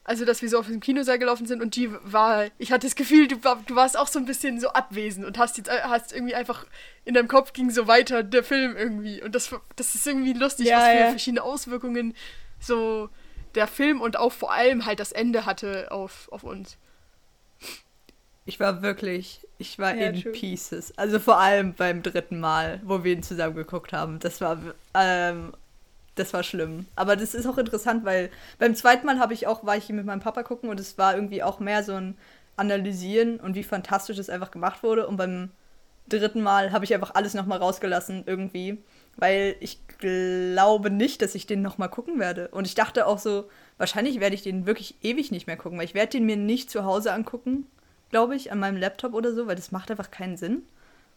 [0.06, 2.96] also dass wir so auf dem Kinosaal gelaufen sind und die war, ich hatte das
[2.96, 6.14] Gefühl, du, war, du warst auch so ein bisschen so abwesend und hast jetzt hast
[6.14, 6.66] irgendwie einfach
[7.04, 10.68] in deinem Kopf ging so weiter der Film irgendwie und das, das ist irgendwie lustig,
[10.68, 11.10] Ja, was für ja.
[11.10, 12.16] verschiedene Auswirkungen
[12.62, 13.10] so
[13.56, 16.78] der Film und auch vor allem halt das Ende hatte auf, auf uns.
[18.46, 20.32] Ich war wirklich, ich war Ja, in true.
[20.32, 20.94] Pieces.
[20.98, 24.20] Also vor allem beim dritten Mal, wo wir ihn zusammen geguckt haben.
[24.20, 24.58] Das war,
[24.94, 25.54] ähm,
[26.16, 26.88] das war schlimm.
[26.96, 30.06] Aber das ist auch interessant, weil beim zweiten Mal habe ich auch, war ich mit
[30.06, 32.18] meinem Papa gucken und es war irgendwie auch mehr so ein
[32.58, 35.08] Analysieren und wie fantastisch es einfach gemacht wurde.
[35.08, 35.52] Und beim
[36.10, 38.78] dritten Mal habe ich einfach alles nochmal rausgelassen irgendwie,
[39.18, 42.48] weil ich glaube nicht, dass ich den nochmal gucken werde.
[42.50, 45.86] Und ich dachte auch so, wahrscheinlich werde ich den wirklich ewig nicht mehr gucken, weil
[45.86, 47.68] ich werde den mir nicht zu Hause angucken,
[48.10, 50.64] glaube ich, an meinem Laptop oder so, weil das macht einfach keinen Sinn.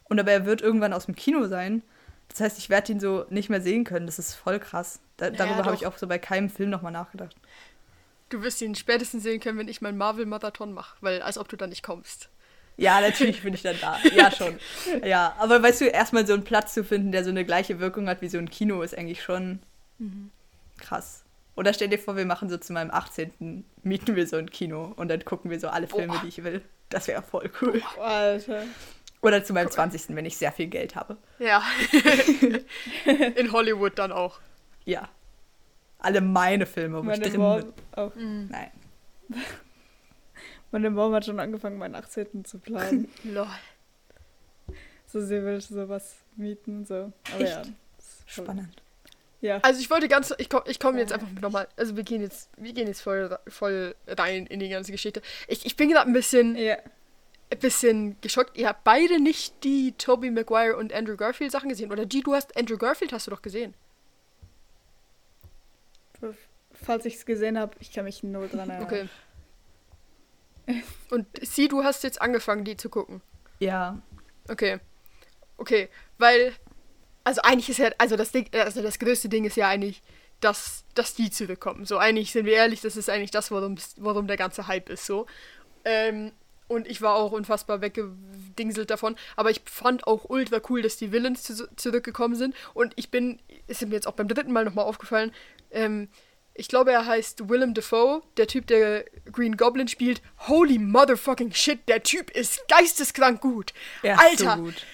[0.05, 1.81] Und aber er wird irgendwann aus dem Kino sein.
[2.27, 4.05] Das heißt, ich werde ihn so nicht mehr sehen können.
[4.05, 4.99] Das ist voll krass.
[5.17, 7.35] Da, Ja, darüber habe ich auch so bei keinem Film nochmal nachgedacht.
[8.29, 11.57] Du wirst ihn spätestens sehen können, wenn ich meinen Marvel-Marathon mache, weil als ob du
[11.57, 12.29] da nicht kommst.
[12.77, 13.97] Ja, natürlich bin ich dann da.
[14.15, 14.57] Ja, schon.
[15.03, 18.07] Ja, aber weißt du, erstmal so einen Platz zu finden, der so eine gleiche Wirkung
[18.07, 19.59] hat wie so ein Kino, ist eigentlich schon
[20.77, 21.23] krass.
[21.55, 23.65] Oder stell dir vor, wir machen so zu meinem 18.
[23.83, 26.21] mieten wir so ein Kino und dann gucken wir so alle Filme, Boah.
[26.23, 26.61] die ich will.
[26.91, 27.81] Das wäre voll cool.
[27.99, 28.63] Alter.
[29.21, 30.15] Oder zu meinem 20.
[30.15, 31.17] wenn ich sehr viel Geld habe.
[31.39, 31.61] Ja.
[33.35, 34.39] In Hollywood dann auch.
[34.85, 35.09] Ja.
[35.99, 37.73] Alle meine Filme, wo Meine ich drin Mom, bin.
[37.91, 38.11] auch.
[38.15, 38.71] Nein.
[40.71, 42.45] Meine Mom hat schon angefangen, meinen 18.
[42.45, 43.09] zu planen.
[43.23, 43.45] Lol.
[45.05, 47.11] so, sie will sowas mieten so.
[47.33, 47.61] Aber ja.
[47.61, 47.67] Echt?
[47.99, 48.81] ist voll- Spannend.
[49.41, 49.57] Ja.
[49.63, 52.49] Also ich wollte ganz, ich komme ich komm jetzt einfach nochmal, also wir gehen jetzt,
[52.57, 55.21] wir gehen jetzt voll, voll rein in die ganze Geschichte.
[55.47, 56.77] Ich, ich bin gerade ein bisschen, Ja.
[57.51, 58.55] ein bisschen geschockt.
[58.55, 61.91] Ihr habt beide nicht die Tobey Maguire und Andrew Garfield Sachen gesehen.
[61.91, 63.73] Oder die, du hast, Andrew Garfield hast du doch gesehen.
[66.73, 68.83] Falls ich es gesehen habe, ich kann mich null dran erinnern.
[68.83, 69.09] Okay.
[71.09, 73.21] Und sie, du hast jetzt angefangen, die zu gucken.
[73.59, 73.99] Ja.
[74.49, 74.79] Okay.
[75.57, 76.53] Okay, weil,
[77.23, 80.01] also eigentlich ist ja, also das Ding, also das größte Ding ist ja eigentlich,
[80.39, 81.85] dass, dass die zurückkommen.
[81.85, 85.05] So, eigentlich sind wir ehrlich, das ist eigentlich das, worum, worum der ganze Hype ist,
[85.05, 85.27] so.
[85.85, 86.31] Ähm,
[86.67, 89.17] und ich war auch unfassbar weggedingselt davon.
[89.35, 92.55] Aber ich fand auch ultra cool, dass die Villains zu, zurückgekommen sind.
[92.73, 95.33] Und ich bin, ist mir jetzt auch beim dritten Mal nochmal aufgefallen,
[95.71, 96.07] ähm,
[96.53, 100.21] ich glaube, er heißt Willem Dafoe, der Typ, der Green Goblin spielt.
[100.47, 103.73] Holy motherfucking shit, der Typ ist geisteskrank gut.
[104.03, 104.85] Ist Alter, so gut.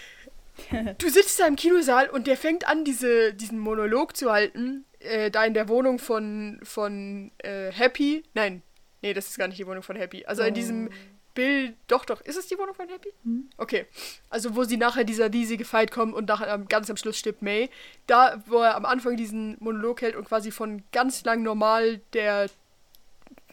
[0.98, 5.32] du sitzt da im Kinosaal und der fängt an, diese, diesen Monolog zu halten, äh,
[5.32, 8.24] da in der Wohnung von, von äh, Happy.
[8.34, 8.62] Nein,
[9.02, 10.26] nee, das ist gar nicht die Wohnung von Happy.
[10.26, 10.90] Also in diesem
[11.38, 13.14] Bild, doch, doch, ist es die Wohnung von Happy?
[13.58, 13.86] Okay.
[14.30, 17.70] Also wo sie nachher dieser riesige Fight kommen und nachher ganz am Schluss stirbt May.
[18.08, 22.50] Da, wo er am Anfang diesen Monolog hält und quasi von ganz lang normal der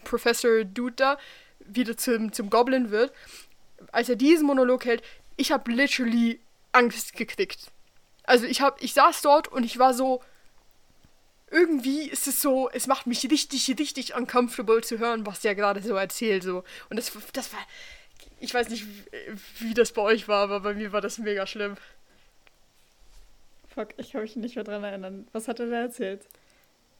[0.04, 1.18] Professor Dude da
[1.60, 3.12] wieder zum, zum Goblin wird.
[3.92, 5.02] Als er diesen Monolog hält,
[5.36, 6.40] ich habe literally
[6.74, 7.70] Angst gekriegt.
[8.24, 10.22] Also ich habe, ich saß dort und ich war so,
[11.50, 15.82] irgendwie ist es so, es macht mich richtig, richtig uncomfortable zu hören, was der gerade
[15.82, 16.42] so erzählt.
[16.42, 16.64] So.
[16.90, 17.60] Und das, das war,
[18.40, 18.86] ich weiß nicht,
[19.60, 21.76] wie das bei euch war, aber bei mir war das mega schlimm.
[23.74, 25.28] Fuck, ich kann mich nicht mehr dran erinnern.
[25.32, 26.26] Was hat er da erzählt?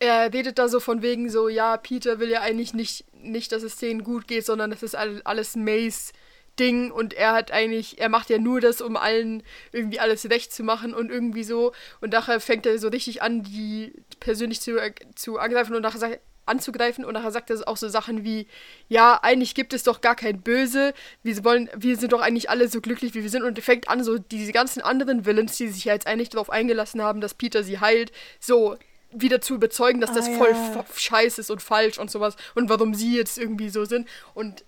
[0.00, 3.62] Er redet da so von wegen so, ja, Peter will ja eigentlich nicht, nicht dass
[3.62, 6.12] es denen gut geht, sondern das ist all- alles Mays
[6.58, 10.52] Ding und er hat eigentlich, er macht ja nur das, um allen irgendwie alles recht
[10.52, 11.72] zu machen und irgendwie so.
[12.00, 14.76] Und nachher fängt er so richtig an, die persönlich zu,
[15.14, 17.04] zu angreifen und nachher sagt, anzugreifen.
[17.04, 18.46] Und nachher sagt er auch so Sachen wie,
[18.88, 22.68] ja, eigentlich gibt es doch gar kein Böse, wir wollen, wir sind doch eigentlich alle
[22.68, 23.42] so glücklich, wie wir sind.
[23.42, 27.02] Und fängt an, so diese ganzen anderen Villains, die sich ja jetzt eigentlich darauf eingelassen
[27.02, 28.76] haben, dass Peter sie heilt, so
[29.10, 32.36] wieder zu überzeugen, dass das Ah, voll f- scheiße ist und falsch und sowas.
[32.54, 34.06] Und warum sie jetzt irgendwie so sind.
[34.34, 34.64] Und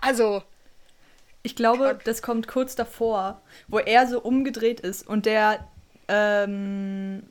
[0.00, 0.42] also,
[1.44, 5.68] Ich glaube, das kommt kurz davor, wo er so umgedreht ist und der,
[6.08, 7.22] ähm,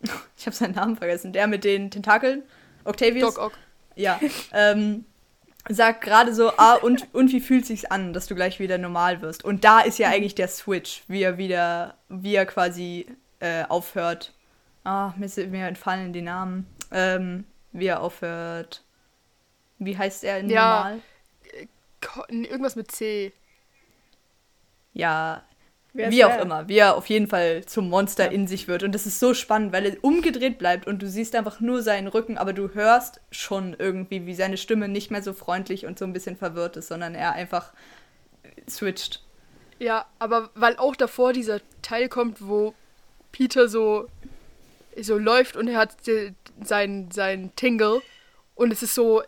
[0.36, 2.42] ich habe seinen Namen vergessen, der mit den Tentakeln,
[2.84, 3.52] Octavius, Doc Ock.
[3.94, 4.20] ja,
[4.52, 5.04] ähm,
[5.68, 9.22] sagt gerade so, ah, und, und wie fühlt sich's an, dass du gleich wieder normal
[9.22, 9.44] wirst?
[9.44, 13.06] Und da ist ja eigentlich der Switch, wie er wieder, wie er quasi
[13.40, 14.32] äh, aufhört.
[14.82, 16.66] Ah, mir, mir entfallen die Namen.
[16.90, 18.82] Ähm, wie er aufhört.
[19.78, 20.76] Wie heißt er in Ja.
[20.76, 21.00] normal?
[22.28, 23.32] Irgendwas mit C.
[24.92, 25.42] Ja,
[25.92, 26.42] Wer wie auch der?
[26.42, 28.30] immer, wie er auf jeden Fall zum Monster Ja.
[28.32, 28.82] in sich wird.
[28.82, 32.08] Und das ist so spannend, weil er umgedreht bleibt und du siehst einfach nur seinen
[32.08, 36.04] Rücken, aber du hörst schon irgendwie, wie seine Stimme nicht mehr so freundlich und so
[36.04, 37.72] ein bisschen verwirrt ist, sondern er einfach
[38.68, 39.22] switcht.
[39.78, 42.74] Ja, aber weil auch davor dieser Teil kommt, wo
[43.30, 44.08] Peter so,
[45.00, 48.00] so läuft und er hat die- sein, sein Tingle
[48.54, 49.22] Und es ist so,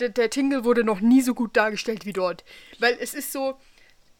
[0.00, 2.44] der, Tingle wurde noch nie so gut dargestellt wie dort.
[2.78, 3.58] Weil es ist so,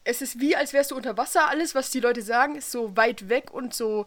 [0.05, 1.49] es ist wie, als wärst du unter Wasser.
[1.49, 4.07] Alles, was die Leute sagen, ist so weit weg und so,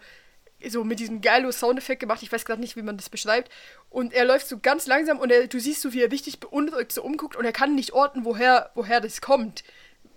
[0.68, 2.24] so mit diesem geilen Soundeffekt gemacht.
[2.24, 3.52] Ich weiß gerade nicht, wie man das beschreibt.
[3.90, 6.92] Und er läuft so ganz langsam und er, du siehst so, wie er richtig beunruhigt
[6.92, 9.64] so umguckt und er kann nicht orten, woher, woher das kommt,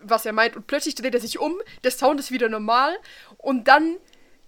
[0.01, 0.57] was er meint.
[0.57, 2.97] Und plötzlich dreht er sich um, der Sound ist wieder normal
[3.37, 3.97] und dann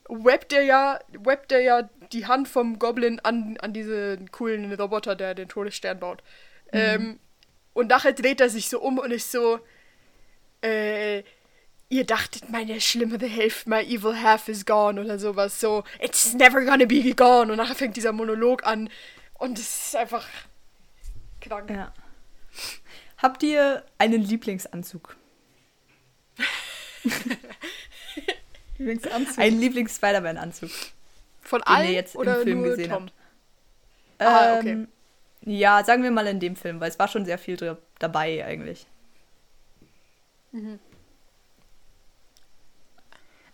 [0.08, 5.16] webbt er ja, webbt er ja die Hand vom Goblin an, an diesen coolen Roboter,
[5.16, 6.22] der den Todesstern baut.
[6.72, 6.78] Mhm.
[6.78, 7.18] Ähm,
[7.74, 9.58] und nachher dreht er sich so um und ist so,
[10.62, 11.24] äh,
[11.88, 15.60] ihr dachtet, meine schlimmere Hälfte, my evil half is gone oder sowas.
[15.60, 17.50] So, it's never gonna be gone.
[17.50, 18.88] Und nachher fängt dieser Monolog an.
[19.34, 20.26] Und es ist einfach
[21.40, 21.68] krank.
[21.70, 21.92] Ja.
[23.18, 25.16] Habt ihr einen Lieblingsanzug?
[28.78, 29.38] Lieblingsanzug?
[29.38, 30.70] Ein Lieblings-Spider-Man-Anzug.
[31.44, 33.02] Von allen ihr jetzt oder im Film gesehen Tom?
[33.04, 33.12] habt.
[34.18, 34.70] Ah, okay.
[34.70, 34.88] Ähm,
[35.42, 38.86] ja, sagen wir mal in dem Film, weil es war schon sehr viel dabei eigentlich.
[40.52, 40.78] Mhm.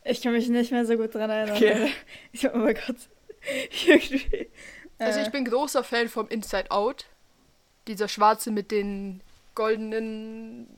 [0.04, 1.56] Ich kann mich nicht mehr so gut dran erinnern.
[1.56, 1.92] Okay.
[2.32, 2.96] Ich, oh mein Gott.
[4.98, 5.30] also ich äh.
[5.30, 7.06] bin großer Fan vom Inside Out.
[7.86, 9.20] Dieser schwarze mit den
[9.54, 10.68] goldenen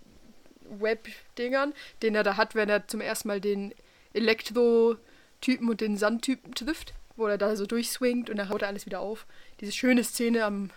[0.81, 3.75] Web-Dingern, den er da hat, wenn er zum ersten Mal den
[4.15, 8.87] Elektro-Typen und den Sandtypen trifft, wo er da so durchswingt und dann haut er alles
[8.87, 9.27] wieder auf.
[9.61, 10.71] Diese schöne Szene am.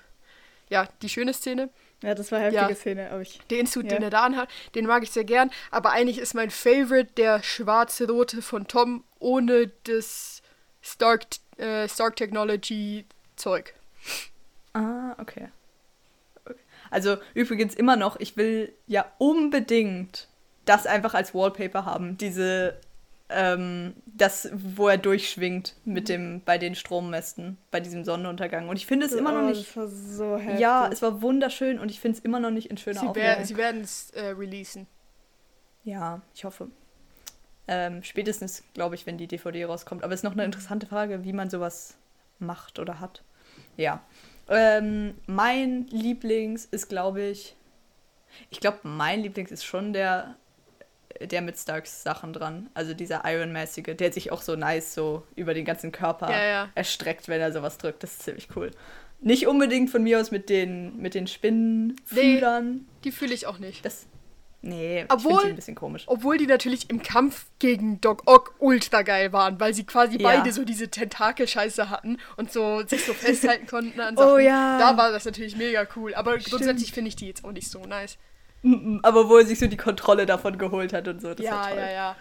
[0.70, 1.70] Ja, die schöne Szene.
[2.02, 3.40] Ja, das war eine heftige ja, Szene, aber ich.
[3.50, 3.98] Den Suit, ja.
[3.98, 5.52] den er da anhat, den mag ich sehr gern.
[5.72, 10.42] Aber eigentlich ist mein Favorite der schwarze-rote von Tom ohne das
[10.82, 11.26] Stark,
[11.58, 13.74] äh, Stark Technology Zeug.
[14.74, 15.50] Ah, okay.
[16.92, 20.28] Also übrigens immer noch, ich will ja unbedingt
[20.66, 22.18] das einfach als Wallpaper haben.
[22.18, 22.80] Diese
[23.30, 28.70] ähm, das, wo er durchschwingt mit dem, bei den Strommästen, bei diesem Sonnenuntergang.
[28.70, 29.68] Und ich finde es immer noch oh, nicht.
[29.70, 30.60] Das war so heftig.
[30.60, 33.46] Ja, es war wunderschön und ich finde es immer noch nicht in schöner sie Auflage.
[33.46, 34.88] sie werden es äh, releasen.
[35.84, 36.70] Ja, ich hoffe.
[37.68, 40.04] Ähm, spätestens, glaube ich, wenn die DVD rauskommt.
[40.04, 41.98] Aber es ist noch eine interessante Frage, wie man sowas
[42.38, 43.24] macht oder hat.
[43.76, 44.04] Ja.
[44.50, 47.56] Ähm, mein Lieblings ist, glaube ich.
[48.52, 50.36] Ich glaube, mein Lieblings ist schon der
[51.22, 52.70] der mit Starks Sachen dran.
[52.74, 56.70] Also dieser Iron-mäßige, der sich auch so nice so über den ganzen Körper ja, ja.
[56.76, 58.04] erstreckt, wenn er sowas drückt.
[58.04, 58.72] Das ist ziemlich cool.
[59.22, 62.74] Nicht unbedingt von mir aus mit den, mit den Spinnenfühlern.
[62.74, 63.86] Nee, die fühle ich auch nicht.
[63.86, 64.06] Das,
[64.62, 66.04] nee, obwohl, ich die ein bisschen komisch.
[66.08, 70.30] Obwohl die natürlich im Kampf gegen Doc Ock ultra geil waren, weil sie quasi ja.
[70.30, 74.34] beide so diese Tentakel-Scheiße hatten und so sich so festhalten konnten an oh Sachen.
[74.34, 74.78] Oh ja.
[74.78, 76.14] Da war das natürlich mega cool.
[76.14, 76.58] Aber Stimmt.
[76.58, 78.18] grundsätzlich finde ich die jetzt auch nicht so nice.
[79.04, 81.34] Aber wo er sich so die Kontrolle davon geholt hat und so.
[81.34, 82.16] Das ja, ja, ja.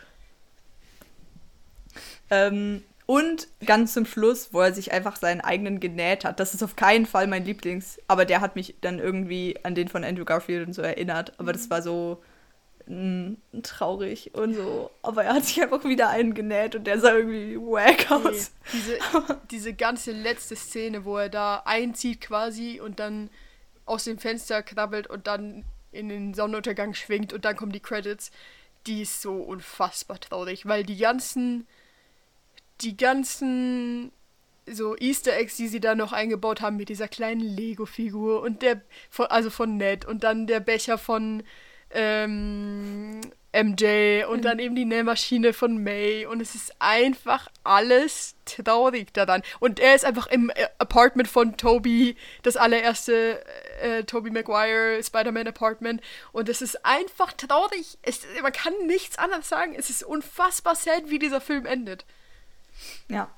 [2.30, 6.40] Ähm, und ganz zum Schluss, wo er sich einfach seinen eigenen genäht hat.
[6.40, 9.88] Das ist auf keinen Fall mein Lieblings, aber der hat mich dann irgendwie an den
[9.88, 11.38] von Andrew Garfield und so erinnert.
[11.38, 12.22] Aber das war so
[12.86, 14.90] mh, mm, traurig und so.
[15.02, 18.52] Aber er hat sich einfach wieder einen genäht und der sah irgendwie wack aus.
[18.72, 18.98] Nee, diese,
[19.50, 23.28] diese ganze letzte Szene, wo er da einzieht quasi und dann
[23.84, 28.30] aus dem Fenster krabbelt und dann in den Sonnenuntergang schwingt und dann kommen die Credits,
[28.86, 31.66] die ist so unfassbar traurig, weil die ganzen,
[32.80, 34.12] die ganzen
[34.66, 38.80] so Easter Eggs, die sie da noch eingebaut haben mit dieser kleinen Lego-Figur und der,
[39.28, 41.42] also von Ned und dann der Becher von
[41.90, 43.20] ähm,
[43.54, 44.42] MJ und mhm.
[44.42, 49.42] dann eben die Nähmaschine von May und es ist einfach alles traurig daran.
[49.60, 53.44] Und er ist einfach im äh, Apartment von Toby, das allererste
[53.80, 57.96] äh, Toby Maguire Spider-Man Apartment und es ist einfach traurig.
[58.02, 59.74] Es, man kann nichts anderes sagen.
[59.76, 62.04] Es ist unfassbar sad, wie dieser Film endet.
[63.08, 63.30] Ja.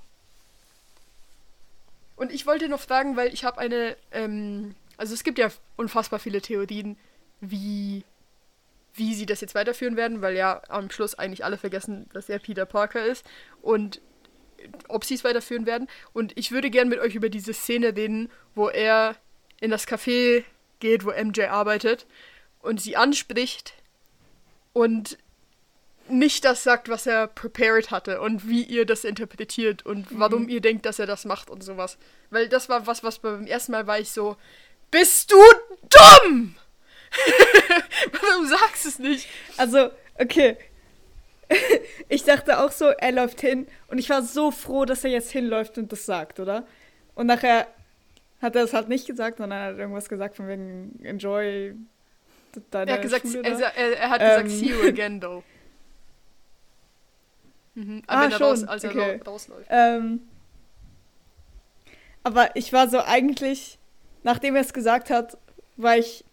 [2.17, 6.19] Und ich wollte noch fragen, weil ich habe eine, ähm, also es gibt ja unfassbar
[6.19, 6.97] viele Theorien,
[7.41, 8.05] wie
[8.97, 12.39] wie sie das jetzt weiterführen werden, weil ja am Schluss eigentlich alle vergessen, dass er
[12.39, 13.25] Peter Parker ist
[13.63, 14.01] und
[14.89, 15.89] ob sie es weiterführen werden.
[16.13, 19.17] Und ich würde gern mit euch über diese Szene reden, wo er
[19.61, 20.45] in das Café
[20.81, 22.07] geht, wo MJ arbeitet
[22.61, 23.75] und sie anspricht
[24.73, 25.19] und
[26.09, 30.21] nicht das sagt, was er prepared hatte und wie ihr das interpretiert und mhm.
[30.21, 31.99] warum ihr denkt, dass er das macht und sowas.
[32.31, 34.37] Weil das war was, was beim ersten Mal war ich so,
[34.91, 35.43] bist du
[35.89, 36.55] dumm?
[38.13, 39.29] Warum sagst du es nicht?
[39.57, 40.57] Also, okay.
[42.09, 45.31] ich dachte auch so, er läuft hin und ich war so froh, dass er jetzt
[45.31, 46.67] hinläuft und das sagt, oder?
[47.15, 47.69] Und nachher
[48.43, 51.75] hat er es halt nicht gesagt, sondern er hat irgendwas gesagt von wegen Enjoy
[52.71, 54.29] deine er hat gesagt, Schule er, er, er, hat ähm.
[54.29, 55.43] gesagt, see you again, though.
[57.79, 58.03] Mhm.
[58.07, 58.47] Ah, wenn er schon.
[58.47, 59.21] Raus, als er okay.
[59.27, 59.67] rausläuft.
[59.69, 60.23] Ähm,
[62.23, 63.79] aber ich war so eigentlich
[64.27, 65.39] nachdem er es gesagt hat,
[65.77, 66.25] war ich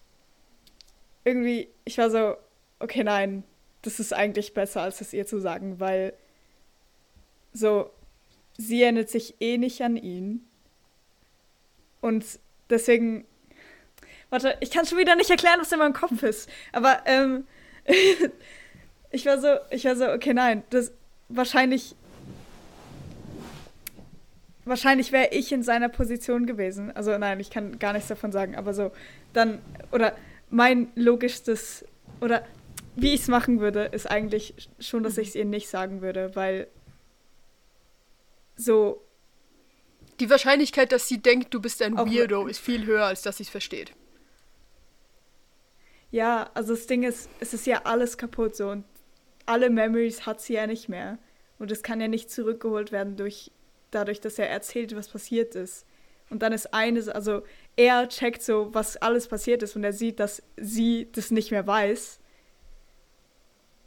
[1.24, 2.36] irgendwie, ich war so,
[2.80, 3.44] okay, nein,
[3.82, 6.14] das ist eigentlich besser, als es ihr zu sagen, weil
[7.54, 7.90] so,
[8.58, 10.46] sie erinnert sich eh nicht an ihn.
[12.02, 12.26] Und
[12.70, 13.26] deswegen,
[14.30, 16.50] warte, ich kann schon wieder nicht erklären, was in meinem Kopf ist.
[16.72, 17.46] Aber ähm,
[19.12, 20.92] ich war so, ich war so, okay, nein, das
[21.30, 21.96] wahrscheinlich,
[24.66, 26.92] wahrscheinlich wäre ich in seiner Position gewesen.
[26.96, 28.92] Also nein, ich kann gar nichts davon sagen, aber so,
[29.34, 30.16] dann, oder
[30.54, 31.84] mein logischstes,
[32.22, 32.46] oder
[32.96, 36.36] wie ich es machen würde, ist eigentlich schon, dass ich es ihr nicht sagen würde,
[36.36, 36.68] weil
[38.56, 39.02] so.
[40.20, 43.44] Die Wahrscheinlichkeit, dass sie denkt, du bist ein Weirdo, ist viel höher, als dass sie
[43.44, 43.94] es versteht.
[46.12, 48.86] Ja, also das Ding ist, es ist ja alles kaputt so und
[49.48, 51.18] alle Memories hat sie ja nicht mehr.
[51.58, 53.52] Und es kann ja nicht zurückgeholt werden durch
[53.90, 55.88] dadurch, dass er erzählt, was passiert ist.
[56.30, 57.42] Und dann ist eines, also
[57.76, 61.66] er checkt so, was alles passiert ist und er sieht, dass sie das nicht mehr
[61.66, 62.20] weiß.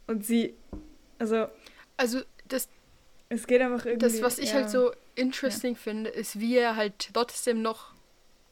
[0.07, 0.55] Und sie,
[1.19, 1.47] also.
[1.95, 2.69] Also, das.
[3.29, 4.05] Es geht einfach irgendwie.
[4.05, 4.55] Das, was ich ja.
[4.55, 5.79] halt so interesting ja.
[5.79, 7.93] finde, ist, wie er halt trotzdem noch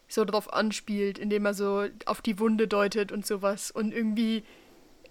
[0.08, 3.72] so drauf anspielt, indem er so auf die Wunde deutet und sowas.
[3.72, 4.44] Und irgendwie.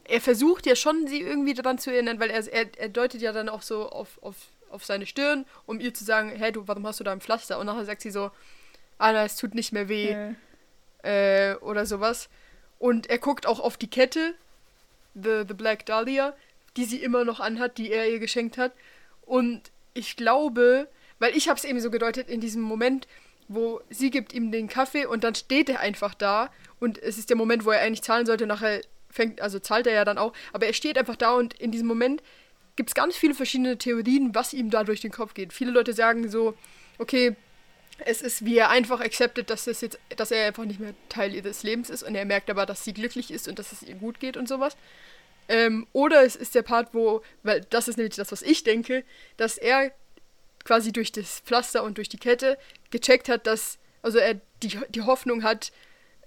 [0.07, 3.33] Er versucht ja schon, sie irgendwie daran zu erinnern, weil er, er, er deutet ja
[3.33, 4.37] dann auch so auf, auf,
[4.69, 7.59] auf seine Stirn, um ihr zu sagen, hey, du, warum hast du da ein Pflaster?
[7.59, 8.31] Und nachher sagt sie so,
[8.99, 10.13] ah, es tut nicht mehr weh.
[10.13, 10.35] Ja.
[11.03, 12.29] Äh, oder sowas.
[12.79, 14.35] Und er guckt auch auf die Kette,
[15.15, 16.35] The, The Black Dahlia,
[16.77, 18.73] die sie immer noch anhat, die er ihr geschenkt hat.
[19.23, 23.07] Und ich glaube, weil ich habe es eben so gedeutet, in diesem Moment,
[23.49, 27.31] wo sie gibt ihm den Kaffee und dann steht er einfach da und es ist
[27.31, 28.81] der Moment, wo er eigentlich zahlen sollte, nachher
[29.11, 31.87] fängt, also zahlt er ja dann auch, aber er steht einfach da und in diesem
[31.87, 32.23] Moment
[32.77, 35.53] gibt es ganz viele verschiedene Theorien, was ihm da durch den Kopf geht.
[35.53, 36.55] Viele Leute sagen so,
[36.99, 37.37] okay,
[37.99, 39.85] es ist, wie er einfach akzeptiert, dass, das
[40.17, 42.93] dass er einfach nicht mehr Teil ihres Lebens ist und er merkt aber, dass sie
[42.93, 44.77] glücklich ist und dass es ihr gut geht und sowas.
[45.49, 49.05] Ähm, oder es ist der Part, wo, weil das ist nämlich das, was ich denke,
[49.37, 49.93] dass er
[50.65, 52.59] quasi durch das Pflaster und durch die Kette
[52.91, 55.71] gecheckt hat, dass, also er die, die Hoffnung hat,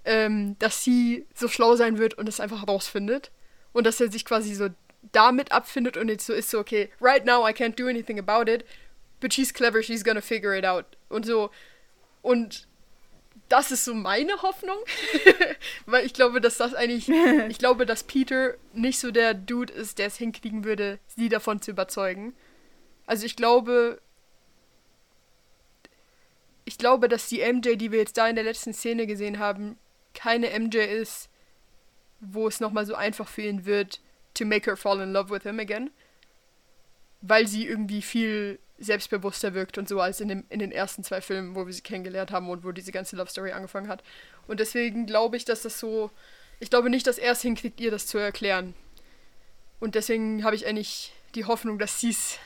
[0.04, 3.30] ähm, dass sie so schlau sein wird und es einfach herausfindet.
[3.72, 4.68] Und dass er sich quasi so
[5.12, 8.50] damit abfindet und jetzt so ist so, okay, right now I can't do anything about
[8.50, 8.64] it,
[9.20, 10.96] but she's clever, she's gonna figure it out.
[11.08, 11.50] Und so.
[12.22, 12.66] Und
[13.48, 14.78] das ist so meine Hoffnung.
[15.86, 17.08] Weil ich glaube, dass das eigentlich.
[17.48, 21.60] ich glaube, dass Peter nicht so der Dude ist, der es hinkriegen würde, sie davon
[21.60, 22.34] zu überzeugen.
[23.06, 24.00] Also ich glaube.
[26.64, 29.78] Ich glaube, dass die MJ, die wir jetzt da in der letzten Szene gesehen haben,
[30.12, 31.30] keine MJ ist,
[32.20, 34.00] wo es nochmal so einfach für ihn wird,
[34.34, 35.90] to make her fall in love with him again.
[37.22, 41.20] Weil sie irgendwie viel selbstbewusster wirkt und so als in, dem, in den ersten zwei
[41.20, 44.02] Filmen, wo wir sie kennengelernt haben und wo diese ganze Love Story angefangen hat.
[44.46, 46.10] Und deswegen glaube ich, dass das so.
[46.60, 48.74] Ich glaube nicht, dass er es hinkriegt, ihr das zu erklären.
[49.80, 52.38] Und deswegen habe ich eigentlich die Hoffnung, dass sie es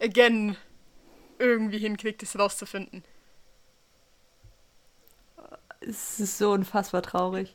[0.00, 0.56] again
[1.38, 3.02] irgendwie hinkriegt, es rauszufinden.
[5.80, 7.54] Es ist so unfassbar traurig.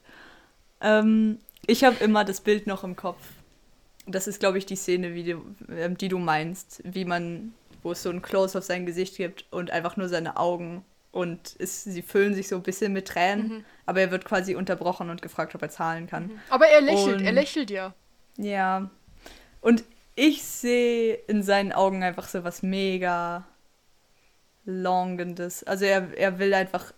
[0.81, 3.19] Ähm, ich habe immer das Bild noch im Kopf
[4.07, 7.91] das ist, glaube ich, die Szene, wie du, äh, die du meinst, wie man, wo
[7.91, 11.83] es so ein Close auf sein Gesicht gibt und einfach nur seine Augen und es,
[11.83, 13.65] sie füllen sich so ein bisschen mit Tränen, mhm.
[13.85, 16.27] aber er wird quasi unterbrochen und gefragt, ob er zahlen kann.
[16.27, 16.39] Mhm.
[16.49, 17.93] Aber er lächelt, und, er lächelt ja.
[18.37, 18.89] Ja.
[19.61, 19.83] Und
[20.15, 23.45] ich sehe in seinen Augen einfach so was mega
[24.65, 25.63] Longendes.
[25.63, 26.93] Also er, er will einfach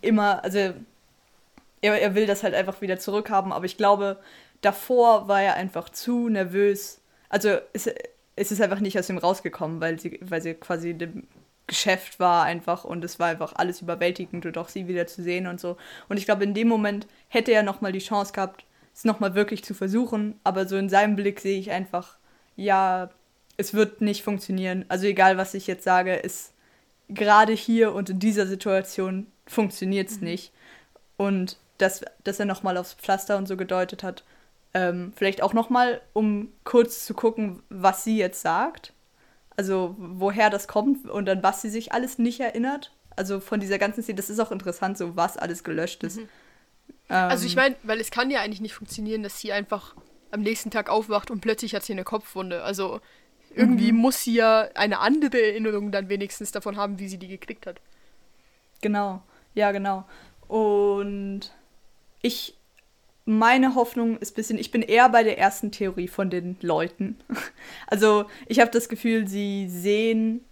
[0.00, 4.18] immer, also er, er will das halt einfach wieder zurückhaben, aber ich glaube,
[4.64, 7.00] davor war er einfach zu nervös.
[7.28, 7.88] Also es,
[8.36, 11.28] es ist einfach nicht aus ihm rausgekommen, weil sie, weil sie quasi in dem
[11.66, 15.46] Geschäft war einfach und es war einfach alles überwältigend und auch sie wieder zu sehen
[15.46, 15.76] und so.
[16.08, 19.64] Und ich glaube, in dem Moment hätte er nochmal die Chance gehabt, es nochmal wirklich
[19.64, 22.18] zu versuchen, aber so in seinem Blick sehe ich einfach,
[22.54, 23.10] ja,
[23.56, 24.84] es wird nicht funktionieren.
[24.88, 26.52] Also egal, was ich jetzt sage, ist
[27.08, 30.24] gerade hier und in dieser Situation funktioniert es mhm.
[30.24, 30.52] nicht.
[31.16, 34.24] Und dass, dass er nochmal aufs Pflaster und so gedeutet hat,
[34.74, 38.92] ähm, vielleicht auch nochmal, um kurz zu gucken, was sie jetzt sagt.
[39.56, 42.92] Also woher das kommt und an was sie sich alles nicht erinnert.
[43.14, 46.16] Also von dieser ganzen Szene, das ist auch interessant, so was alles gelöscht ist.
[46.16, 46.28] Mhm.
[47.08, 49.94] Ähm, also ich meine, weil es kann ja eigentlich nicht funktionieren, dass sie einfach
[50.32, 52.64] am nächsten Tag aufwacht und plötzlich hat sie eine Kopfwunde.
[52.64, 53.00] Also
[53.54, 53.98] irgendwie mhm.
[53.98, 57.80] muss sie ja eine andere Erinnerung dann wenigstens davon haben, wie sie die gekriegt hat.
[58.80, 59.22] Genau,
[59.54, 60.04] ja, genau.
[60.48, 61.52] Und
[62.20, 62.56] ich
[63.26, 67.18] meine Hoffnung ist ein bisschen, ich bin eher bei der ersten Theorie von den Leuten.
[67.86, 70.44] Also ich habe das Gefühl, sie sehen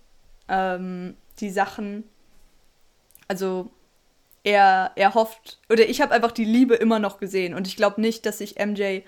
[0.49, 2.05] ähm, die Sachen,
[3.29, 3.71] also
[4.45, 7.55] er, er hofft, oder ich habe einfach die Liebe immer noch gesehen.
[7.55, 9.01] Und ich glaube nicht, dass sich MJ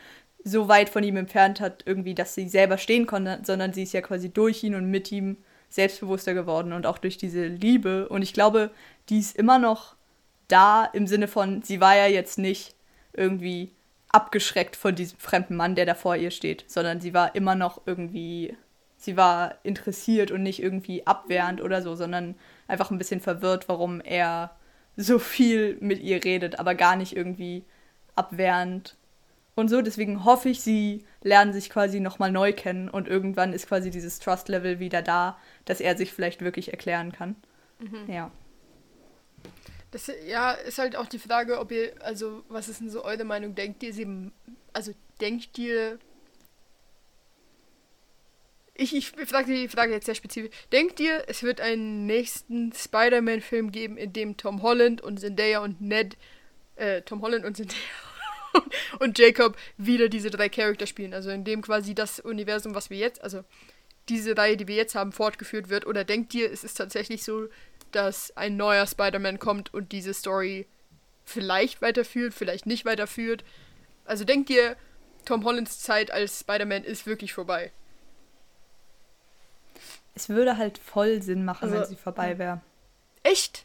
[0.43, 3.95] so weit von ihm entfernt hat, irgendwie, dass sie selber stehen konnte, sondern sie ist
[3.95, 5.39] ja quasi durch ihn und mit ihm
[5.71, 8.09] selbstbewusster geworden und auch durch diese Liebe.
[8.09, 8.71] Und ich glaube,
[9.09, 9.97] die ist immer noch
[10.49, 12.75] da im Sinne von, sie war ja jetzt nicht
[13.17, 13.71] irgendwie
[14.09, 17.83] abgeschreckt von diesem fremden Mann, der da vor ihr steht, sondern sie war immer noch
[17.87, 18.57] irgendwie,
[18.97, 22.37] sie war interessiert und nicht irgendwie abwehrend oder so, sondern
[22.69, 24.55] einfach ein bisschen verwirrt, warum er
[24.97, 27.65] so viel mit ihr redet, aber gar nicht irgendwie
[28.15, 28.97] abwehrend
[29.57, 29.83] und so.
[29.83, 34.21] Deswegen hoffe ich, sie lernen sich quasi nochmal neu kennen und irgendwann ist quasi dieses
[34.21, 37.37] Trust-Level wieder da, dass er sich vielleicht wirklich erklären kann.
[37.81, 38.13] Mhm.
[38.13, 38.31] Ja.
[39.95, 43.23] Das ja, ist halt auch die Frage, ob ihr, also, was ist denn so eure
[43.23, 43.55] Meinung?
[43.55, 44.33] Denkt ihr, sie,
[44.73, 46.01] also, denkt ihr,
[48.75, 50.51] ich, ich frage die Frage jetzt sehr spezifisch.
[50.73, 55.81] Denkt ihr, es wird einen nächsten Spider-Man-Film geben, in dem Tom Holland und Zendaya und
[55.81, 56.17] Ned,
[56.75, 57.79] äh, Tom Holland und Zendaya
[58.99, 61.15] und Jacob wieder diese drei Charakter spielen?
[61.15, 63.45] Also in dem quasi das Universum, was wir jetzt, also
[64.09, 65.87] diese Reihe, die wir jetzt haben, fortgeführt wird?
[65.87, 67.47] Oder denkt ihr, es ist tatsächlich so,
[67.95, 70.67] dass ein neuer Spider-Man kommt und diese Story
[71.25, 73.45] vielleicht weiterführt, vielleicht nicht weiterführt.
[74.05, 74.77] Also denkt ihr,
[75.25, 77.73] Tom Hollands Zeit als Spider-Man ist wirklich vorbei?
[80.15, 82.61] Es würde halt voll Sinn machen, also, wenn sie vorbei wäre.
[83.23, 83.65] Echt?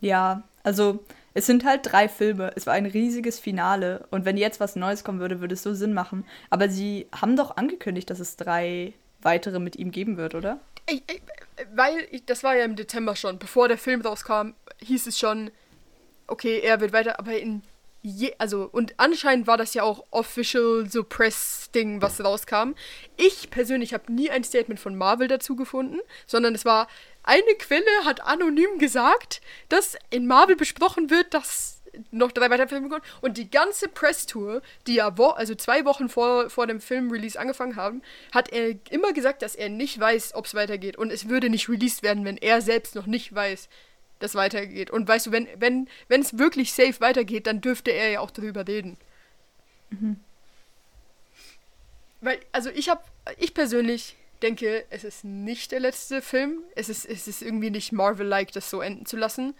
[0.00, 1.04] Ja, also
[1.34, 2.52] es sind halt drei Filme.
[2.56, 4.06] Es war ein riesiges Finale.
[4.10, 6.24] Und wenn jetzt was Neues kommen würde, würde es so Sinn machen.
[6.48, 10.60] Aber sie haben doch angekündigt, dass es drei weitere mit ihm geben wird, oder?
[10.88, 11.22] Ich, ich,
[11.74, 15.50] weil ich, das war ja im Dezember schon, bevor der Film rauskam, hieß es schon,
[16.26, 17.62] okay, er wird weiter, aber in
[18.02, 22.74] je, also und anscheinend war das ja auch official so Press Ding, was rauskam.
[23.16, 26.86] Ich persönlich habe nie ein Statement von Marvel dazu gefunden, sondern es war
[27.24, 31.75] eine Quelle hat anonym gesagt, dass in Marvel besprochen wird, dass
[32.10, 33.02] noch drei weitere Filme kommen.
[33.20, 37.76] Und die ganze Press-Tour, die ja wo also zwei Wochen vor, vor dem Film-Release angefangen
[37.76, 40.96] haben, hat er immer gesagt, dass er nicht weiß, ob es weitergeht.
[40.96, 43.68] Und es würde nicht released werden, wenn er selbst noch nicht weiß,
[44.18, 44.90] dass es weitergeht.
[44.90, 45.60] Und weißt du, wenn es
[46.08, 48.96] wenn, es wirklich safe weitergeht, dann dürfte er ja auch darüber reden.
[49.90, 50.20] Mhm.
[52.20, 53.02] Weil, also ich habe,
[53.38, 56.62] ich persönlich denke, es ist nicht der letzte Film.
[56.74, 59.54] Es ist, es ist irgendwie nicht Marvel-like, das so enden zu lassen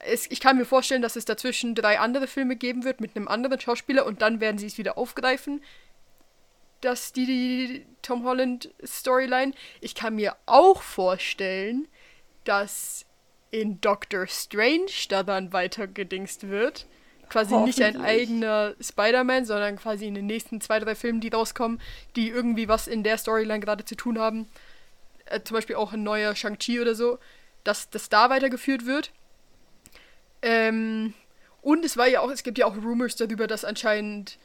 [0.00, 3.28] es, ich kann mir vorstellen, dass es dazwischen drei andere Filme geben wird mit einem
[3.28, 5.62] anderen Schauspieler und dann werden sie es wieder aufgreifen.
[6.80, 9.52] dass die, die Tom Holland Storyline.
[9.80, 11.88] Ich kann mir auch vorstellen,
[12.44, 13.04] dass
[13.50, 16.86] in Doctor Strange da dann weiter gedingst wird.
[17.28, 21.80] Quasi nicht ein eigener Spider-Man, sondern quasi in den nächsten zwei, drei Filmen, die rauskommen,
[22.16, 24.48] die irgendwie was in der Storyline gerade zu tun haben.
[25.26, 27.18] Äh, zum Beispiel auch ein neuer Shang-Chi oder so,
[27.62, 29.12] dass das da weitergeführt wird.
[30.42, 31.14] Ähm,
[31.62, 34.38] und es war ja auch, es gibt ja auch Rumors darüber, dass anscheinend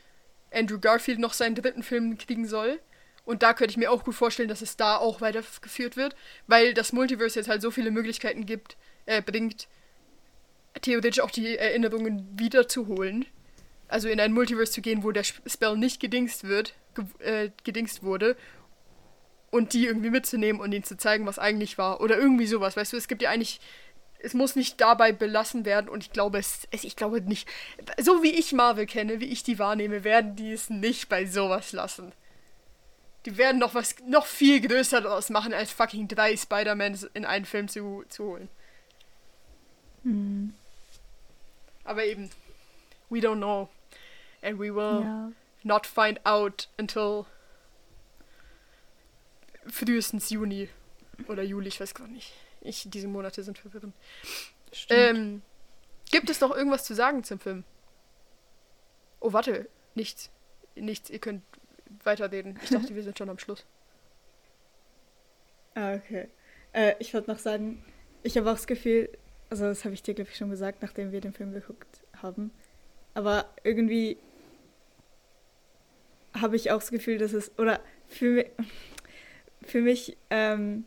[0.51, 2.79] Andrew Garfield noch seinen dritten Film kriegen soll.
[3.25, 6.15] Und da könnte ich mir auch gut vorstellen, dass es da auch weitergeführt wird,
[6.47, 8.77] weil das Multiverse jetzt halt so viele Möglichkeiten gibt,
[9.07, 9.67] äh, bringt,
[10.81, 13.25] theoretisch auch die Erinnerungen wiederzuholen.
[13.87, 18.03] Also in ein Multiverse zu gehen, wo der Spell nicht gedingst wird, ge äh, gedingst
[18.03, 18.35] wurde.
[19.51, 22.01] Und die irgendwie mitzunehmen und ihnen zu zeigen, was eigentlich war.
[22.01, 22.75] Oder irgendwie sowas.
[22.75, 23.61] Weißt du, es gibt ja eigentlich
[24.19, 27.47] es muss nicht dabei belassen werden und ich glaube es, ich glaube nicht,
[28.01, 31.71] so wie ich Marvel kenne, wie ich die wahrnehme, werden die es nicht bei sowas
[31.71, 32.11] lassen.
[33.25, 37.45] Die werden noch was noch viel größer daraus machen, als fucking drei Spider-Mans in einen
[37.45, 38.49] Film zu, zu holen.
[40.03, 40.53] Hm.
[41.83, 42.29] Aber eben,
[43.09, 43.69] we don't know.
[44.41, 45.31] And we will ja.
[45.63, 47.25] not find out until
[49.67, 50.69] frühestens Juni
[51.27, 52.33] oder Juli, ich weiß gar nicht.
[52.65, 53.93] Ich, diese Monate sind verwirrend.
[54.89, 55.41] Ähm,
[56.11, 57.63] gibt es noch irgendwas zu sagen zum Film?
[59.19, 59.67] Oh, warte.
[59.95, 60.29] Nichts.
[60.75, 61.09] Nichts.
[61.09, 61.43] Ihr könnt
[62.03, 62.59] weiterreden.
[62.63, 63.65] Ich dachte, wir sind schon am Schluss.
[65.75, 66.27] Ah, okay.
[66.73, 67.83] Äh, ich wollte noch sagen,
[68.23, 69.09] ich habe auch das Gefühl,
[69.49, 72.51] also das habe ich dir, glaube ich, schon gesagt, nachdem wir den Film geguckt haben.
[73.13, 74.17] Aber irgendwie
[76.33, 78.47] habe ich auch das Gefühl, dass es, oder für mich,
[79.63, 80.85] für mich ähm,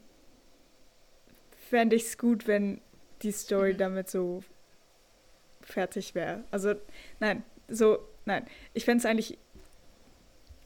[1.68, 2.80] fände ich es gut, wenn
[3.22, 3.78] die Story mhm.
[3.78, 4.42] damit so
[5.60, 6.44] fertig wäre.
[6.50, 6.74] Also,
[7.20, 8.46] nein, so, nein.
[8.74, 9.38] Ich fände es eigentlich.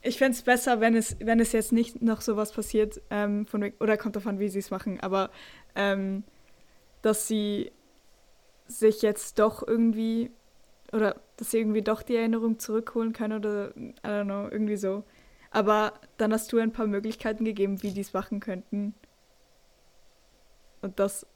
[0.05, 3.73] Ich fände es besser, wenn es, wenn es jetzt nicht noch sowas passiert, ähm, von,
[3.79, 5.31] oder kommt davon, wie sie es machen, aber
[5.77, 6.25] ähm,
[7.03, 7.71] dass sie
[8.67, 10.33] sich jetzt doch irgendwie,
[10.93, 15.05] oder dass sie irgendwie doch die Erinnerung zurückholen können oder, I don't know, irgendwie so.
[15.53, 18.95] Aber dann hast du ein paar Möglichkeiten gegeben, wie die es machen könnten.
[20.83, 21.27] Und das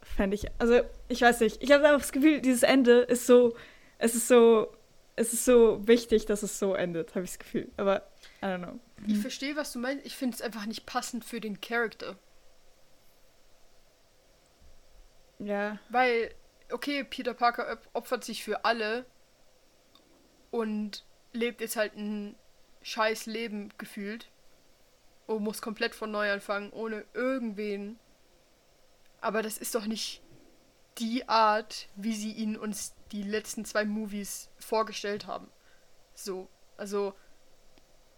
[0.00, 0.46] fände ich.
[0.58, 1.62] Also, ich weiß nicht.
[1.62, 3.54] Ich habe einfach das Gefühl, dieses Ende ist so.
[3.98, 4.74] Es ist so.
[5.16, 7.70] Es ist so wichtig, dass es so endet, habe ich das Gefühl.
[7.76, 8.08] Aber,
[8.40, 8.80] I don't know.
[9.06, 10.06] Ich verstehe, was du meinst.
[10.06, 12.16] Ich finde es einfach nicht passend für den Charakter.
[15.38, 15.78] Ja.
[15.90, 16.34] Weil,
[16.70, 19.04] okay, Peter Parker op- opfert sich für alle
[20.50, 22.34] und lebt jetzt halt ein
[22.80, 24.30] scheiß Leben gefühlt
[25.26, 27.98] und muss komplett von neu anfangen, ohne irgendwen.
[29.20, 30.22] Aber das ist doch nicht
[30.98, 35.48] die Art, wie sie ihn uns die letzten zwei Movies vorgestellt haben.
[36.14, 37.14] So, also,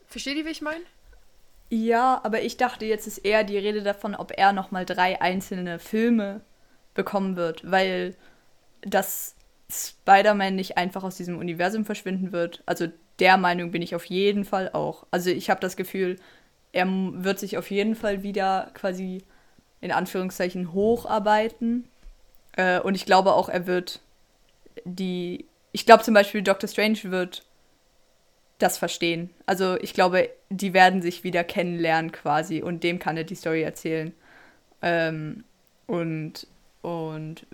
[0.06, 0.84] versteht ihr, wie ich meine?
[1.70, 5.78] Ja, aber ich dachte, jetzt ist eher die Rede davon, ob er nochmal drei einzelne
[5.78, 6.42] Filme
[6.94, 8.14] bekommen wird, weil
[8.82, 9.36] das
[9.70, 12.62] Spider-Man nicht einfach aus diesem Universum verschwinden wird.
[12.66, 12.88] Also
[13.18, 15.06] der Meinung bin ich auf jeden Fall auch.
[15.10, 16.16] Also ich habe das Gefühl,
[16.72, 19.24] er wird sich auf jeden Fall wieder quasi
[19.82, 21.86] in Anführungszeichen hocharbeiten.
[22.56, 24.00] Äh, und ich glaube auch, er wird
[24.84, 25.44] die.
[25.72, 27.42] Ich glaube zum Beispiel, Doctor Strange wird
[28.58, 29.30] das verstehen.
[29.44, 33.62] Also ich glaube, die werden sich wieder kennenlernen quasi und dem kann er die Story
[33.62, 34.12] erzählen.
[34.82, 35.44] Ähm,
[35.86, 36.46] und,
[36.82, 37.46] und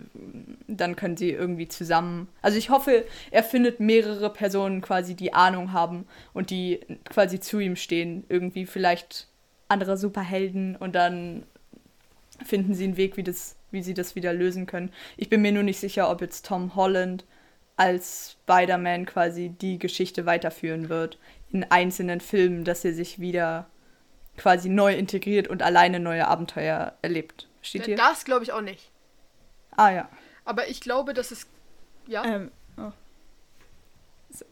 [0.67, 2.29] dann können sie irgendwie zusammen.
[2.43, 7.61] Also ich hoffe, er findet mehrere Personen quasi, die Ahnung haben und die quasi zu
[7.61, 8.25] ihm stehen.
[8.29, 9.29] Irgendwie vielleicht
[9.69, 11.45] andere Superhelden und dann
[12.45, 14.93] finden sie einen Weg, wie, das, wie sie das wieder lösen können.
[15.17, 17.25] Ich bin mir nur nicht sicher, ob jetzt Tom Holland
[17.77, 21.19] als Spider-Man quasi die Geschichte weiterführen wird
[21.51, 23.67] in einzelnen Filmen, dass er sich wieder
[24.37, 27.49] quasi neu integriert und alleine neue Abenteuer erlebt.
[27.63, 27.97] Steht hier?
[27.97, 28.91] Das glaube ich auch nicht.
[29.77, 30.09] Ah ja.
[30.45, 31.47] Aber ich glaube, dass es.
[32.07, 32.25] Ja.
[32.25, 32.91] Ähm, oh.
[34.31, 34.45] So,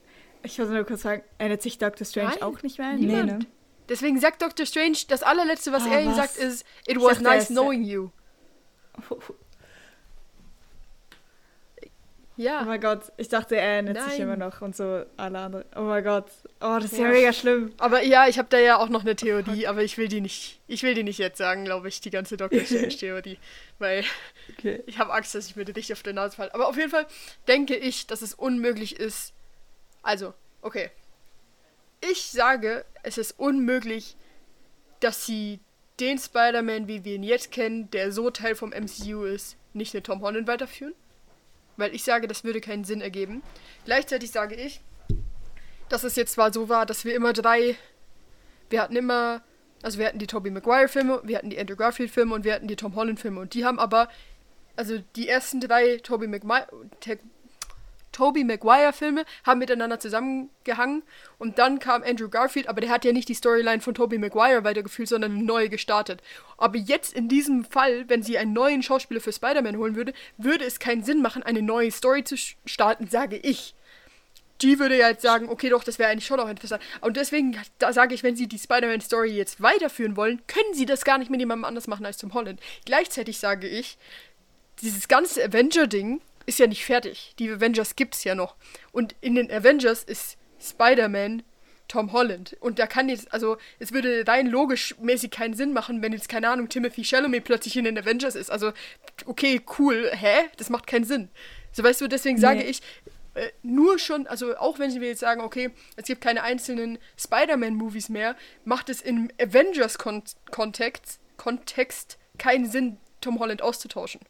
[0.42, 3.20] Ich wollte nur kurz sagen, erinnert sich Doctor Strange Nein, auch nicht mehr an Nee,
[3.20, 3.26] ihn?
[3.26, 3.38] ne?
[3.88, 4.66] Deswegen sagt Dr.
[4.66, 8.10] Strange, das allerletzte, was Ah, er ihm sagt, ist: It was dachte, nice knowing you.
[9.10, 9.18] Oh
[12.42, 12.62] Ja.
[12.64, 14.20] mein Gott, ich dachte, er erinnert sich Nein.
[14.20, 15.64] immer noch und so alle anderen.
[15.74, 16.26] Oh mein Gott.
[16.60, 17.10] Oh, das ist ja, Ja.
[17.12, 17.72] mega schlimm.
[17.78, 20.60] Aber ja, ich habe da ja auch noch eine Theorie, aber ich will die nicht.
[20.66, 22.60] Ich will die nicht jetzt sagen, glaube ich, die ganze Dr.
[22.66, 23.38] Strange-Theorie.
[23.78, 24.04] Weil
[24.52, 24.82] Okay.
[24.86, 26.52] ich habe Angst, dass ich mir die richtig auf der Nase falle.
[26.54, 27.06] Aber auf jeden Fall
[27.48, 29.32] denke ich, dass es unmöglich ist.
[30.02, 30.90] Also, okay.
[32.10, 34.16] Ich sage, es ist unmöglich,
[35.00, 35.60] dass sie
[35.98, 40.04] den Spider-Man, wie wir ihn jetzt kennen, der so Teil vom MCU ist, nicht mit
[40.04, 40.94] Tom Holland weiterführen.
[41.76, 43.42] Weil ich sage, das würde keinen Sinn ergeben.
[43.84, 44.80] Gleichzeitig sage ich,
[45.88, 47.76] dass es jetzt zwar so war, dass wir immer drei.
[48.70, 49.42] Wir hatten immer.
[49.82, 52.76] Also wir hatten die Tobey Maguire-Filme, wir hatten die Andrew Garfield-Filme und wir hatten die
[52.76, 53.40] Tom Holland-Filme.
[53.40, 54.08] Und die haben aber.
[54.74, 56.68] Also die ersten drei Tobey Maguire.
[58.16, 61.02] Tobey Maguire-Filme haben miteinander zusammengehangen
[61.36, 64.64] und dann kam Andrew Garfield, aber der hat ja nicht die Storyline von Tobey Maguire
[64.64, 66.22] weitergeführt, sondern eine neue gestartet.
[66.56, 70.64] Aber jetzt in diesem Fall, wenn sie einen neuen Schauspieler für Spider-Man holen würde, würde
[70.64, 73.74] es keinen Sinn machen, eine neue Story zu starten, sage ich.
[74.62, 76.82] Die würde ja jetzt sagen, okay, doch, das wäre eigentlich schon auch interessant.
[77.02, 81.18] Und deswegen sage ich, wenn sie die Spider-Man-Story jetzt weiterführen wollen, können sie das gar
[81.18, 82.60] nicht mit jemandem anders machen als Tom Holland.
[82.86, 83.98] Gleichzeitig sage ich,
[84.80, 87.34] dieses ganze Avenger-Ding ist ja nicht fertig.
[87.38, 88.56] Die Avengers gibt's ja noch.
[88.92, 91.42] Und in den Avengers ist Spider-Man
[91.88, 92.56] Tom Holland.
[92.60, 96.28] Und da kann jetzt, also es würde rein logisch mäßig keinen Sinn machen, wenn jetzt,
[96.28, 98.50] keine Ahnung, Timothy Chalamet plötzlich in den Avengers ist.
[98.50, 98.72] Also,
[99.26, 100.48] okay, cool, hä?
[100.56, 101.28] Das macht keinen Sinn.
[101.72, 102.70] So weißt du, deswegen sage Nee.
[102.70, 102.80] ich,
[103.34, 108.08] äh, nur schon, also auch wenn wir jetzt sagen, okay, es gibt keine einzelnen Spider-Man-Movies
[108.08, 108.34] mehr,
[108.64, 114.20] macht es im Avengers-Kontext Kontext keinen Sinn, Tom Holland auszutauschen.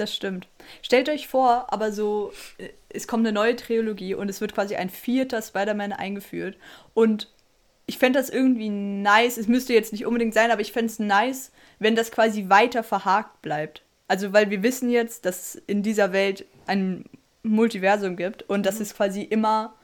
[0.00, 0.48] Das stimmt.
[0.80, 4.74] Stellt euch vor, aber so, äh, es kommt eine neue Trilogie und es wird quasi
[4.74, 6.56] ein vierter Spider-Man eingeführt.
[6.94, 7.28] Und
[7.84, 11.00] ich fände das irgendwie nice, es müsste jetzt nicht unbedingt sein, aber ich fände es
[11.00, 13.82] nice, wenn das quasi weiter verhakt bleibt.
[14.08, 17.04] Also, weil wir wissen jetzt, dass es in dieser Welt ein
[17.42, 19.74] Multiversum gibt und dass es quasi immer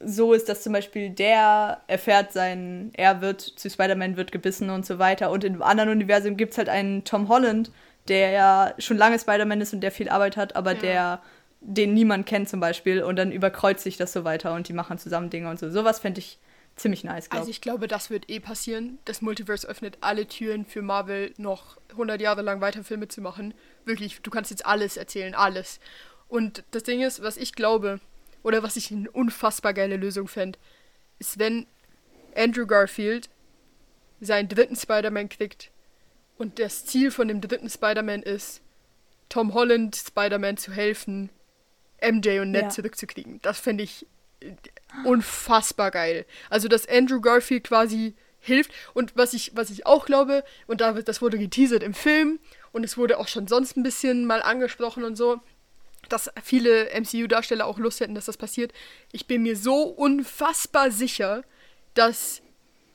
[0.00, 4.84] so ist, dass zum Beispiel der erfährt sein, er wird zu Spider-Man wird gebissen und
[4.84, 5.30] so weiter.
[5.30, 7.70] Und im anderen Universum gibt es halt einen Tom Holland,
[8.08, 10.80] der ja schon lange Spider-Man ist und der viel Arbeit hat, aber Ja.
[10.80, 11.22] der
[11.60, 13.02] den niemand kennt zum Beispiel.
[13.02, 15.70] Und dann überkreuzt sich das so weiter und die machen zusammen Dinge und so.
[15.70, 16.38] Sowas fände ich
[16.76, 18.98] ziemlich nice, glaube Also ich glaube, das wird eh passieren.
[19.04, 23.54] Das Multiverse öffnet alle Türen für Marvel, noch 100 Jahre lang weiter Filme zu machen.
[23.84, 25.80] Wirklich, du kannst jetzt alles erzählen, alles.
[26.28, 27.98] Und das Ding ist, was ich glaube,
[28.44, 30.58] oder was ich eine unfassbar geile Lösung fände,
[31.18, 31.66] ist, wenn
[32.36, 33.28] Andrew Garfield
[34.20, 35.72] seinen dritten Spider-Man kriegt
[36.38, 38.60] und das Ziel von dem dritten Spider-Man ist,
[39.28, 41.30] Tom Holland Spider-Man zu helfen,
[42.00, 42.68] MJ und Ned Ja.
[42.70, 43.40] zurückzukriegen.
[43.42, 44.06] Das fände ich
[44.40, 44.52] äh,
[45.04, 46.24] unfassbar geil.
[46.48, 48.70] Also, dass Andrew Garfield quasi hilft.
[48.94, 52.38] Und was ich, was ich auch glaube, und da, das wurde geteasert im Film
[52.72, 55.40] und es wurde auch schon sonst ein bisschen mal angesprochen und so,
[56.08, 58.72] dass viele MCU-Darsteller auch Lust hätten, dass das passiert.
[59.12, 61.42] Ich bin mir so unfassbar sicher,
[61.94, 62.40] dass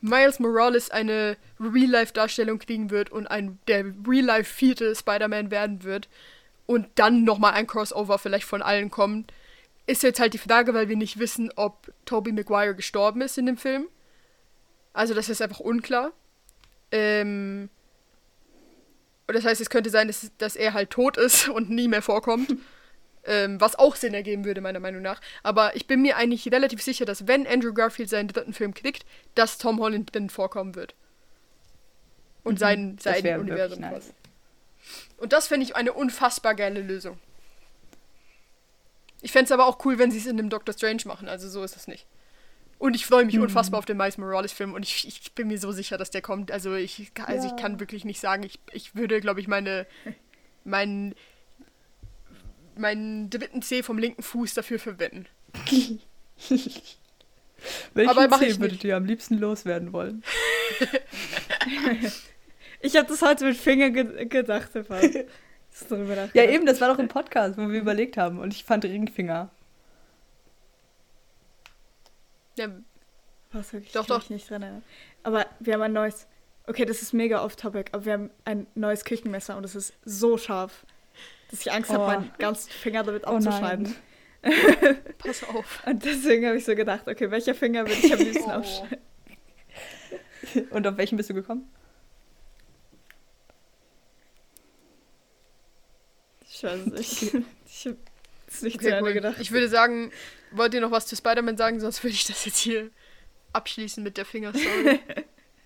[0.04, 6.10] Miles Morales eine Real-Life-Darstellung kriegen wird und ein der Real-Life vierte Spider-Man werden wird
[6.66, 9.32] und dann nochmal ein Crossover vielleicht von allen kommt.
[9.88, 13.46] Ist jetzt halt die Frage, weil wir nicht wissen, ob Tobey Maguire gestorben ist in
[13.46, 13.88] dem Film.
[14.92, 16.12] Also das ist einfach unklar.
[16.92, 17.70] Ähm,
[19.26, 22.02] und das heißt, es könnte sein, dass, dass er halt tot ist und nie mehr
[22.02, 22.58] vorkommt.
[23.26, 25.22] Ähm, was auch Sinn ergeben würde, meiner Meinung nach.
[25.44, 29.06] Aber ich bin mir eigentlich relativ sicher, dass wenn Andrew Garfield seinen dritten Film kriegt,
[29.36, 30.94] dass Tom Holland drin vorkommen wird.
[32.44, 32.98] Und sein, Mhm.
[33.00, 33.80] Sein wäre Universum.
[33.80, 34.14] nice.
[35.18, 37.18] Und das finde ich eine unfassbar geile Lösung.
[39.22, 41.30] Ich fände es aber auch cool, wenn sie es in dem Doctor Strange machen.
[41.30, 42.06] Also so ist es nicht.
[42.78, 43.44] Und ich freue mich Mhm.
[43.44, 46.52] unfassbar auf den Miles Morales-Film und ich, ich bin mir so sicher, dass der kommt.
[46.52, 47.58] Also ich, also ich Ja.
[47.58, 49.88] kann wirklich nicht sagen, ich, ich würde, glaube ich, meine
[50.66, 51.16] meinen
[52.78, 55.28] meinen dritten C vom linken Fuß dafür verwenden.
[57.94, 60.24] Welchen Aber Zeh ich würdet ihr am liebsten loswerden wollen?
[62.86, 66.30] Ich habe das heute mit Finger ge gedacht, Stefan.
[66.34, 68.40] Ja, eben, das war doch im Podcast, wo wir überlegt haben.
[68.40, 69.50] Und ich fand Ringfinger.
[72.58, 72.68] Ja,
[73.54, 73.94] Was wirklich?
[73.94, 74.30] Doch, doch.
[74.30, 74.84] nicht dran erinnern.
[75.24, 76.28] Aber wir haben ein neues.
[76.68, 80.38] Okay, das ist mega off-topic, aber wir haben ein neues Küchenmesser und es ist so
[80.38, 80.86] scharf,
[81.54, 82.08] dass ich Angst habe, Oh.
[82.08, 83.96] meinen ganzen Finger damit Oh abzuschneiden.
[85.20, 85.84] pass auf.
[85.86, 88.54] und deswegen habe ich so gedacht, okay, welcher Finger würde ich am liebsten Oh.
[88.54, 88.98] abschneiden?
[90.72, 91.72] Und auf welchen bist du gekommen?
[96.50, 97.34] Ich weiß es nicht.
[97.66, 97.98] Ich habe
[98.48, 99.14] es nicht zu Okay, Ende cool.
[99.14, 99.36] gedacht.
[99.40, 100.12] Ich würde sagen,
[100.52, 102.90] wollt ihr noch was zu Spider-Man sagen, sonst würde ich das jetzt hier
[103.54, 105.00] abschließen mit der Fingerstory.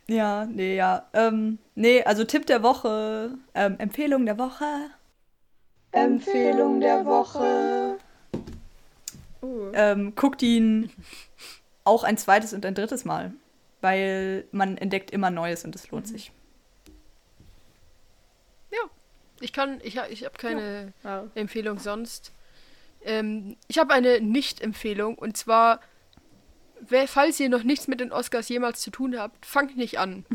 [0.10, 1.10] Ja, nee, ja.
[1.12, 4.64] Ähm, nee, also Tipp der Woche, ähm, Empfehlung der Woche.
[6.04, 7.98] Empfehlung der Woche.
[9.42, 10.92] Uh, Ähm, guckt ihn
[11.84, 13.34] auch ein zweites und ein drittes Mal.
[13.82, 16.32] Weil man entdeckt immer Neues und es lohnt sich.
[19.40, 21.30] Ich kann, ich, ich habe keine wow.
[21.36, 22.32] Empfehlung sonst.
[23.04, 25.80] Ähm, ich habe eine Nicht-Empfehlung und zwar,
[26.82, 30.26] wer, falls ihr noch nichts mit den Oscars jemals zu tun habt, fangt nicht an.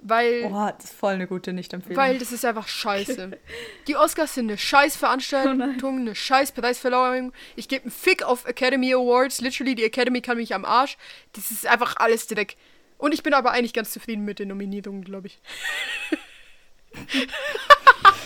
[0.00, 1.96] Weil, Boah, das ist voll eine gute Nicht-Empfehlung.
[1.96, 3.32] weil das ist einfach scheiße.
[3.88, 7.32] Die Oscars sind eine scheiß Oh Veranstaltung, eine scheiß Preisverleihung.
[7.56, 9.40] Ich gebe einen Fick auf Academy Awards.
[9.40, 10.96] Literally, die Academy kann mich am Arsch.
[11.32, 12.56] Das ist einfach alles Dreck.
[12.96, 15.40] Und ich bin aber eigentlich ganz zufrieden mit den Nominierungen, glaube ich.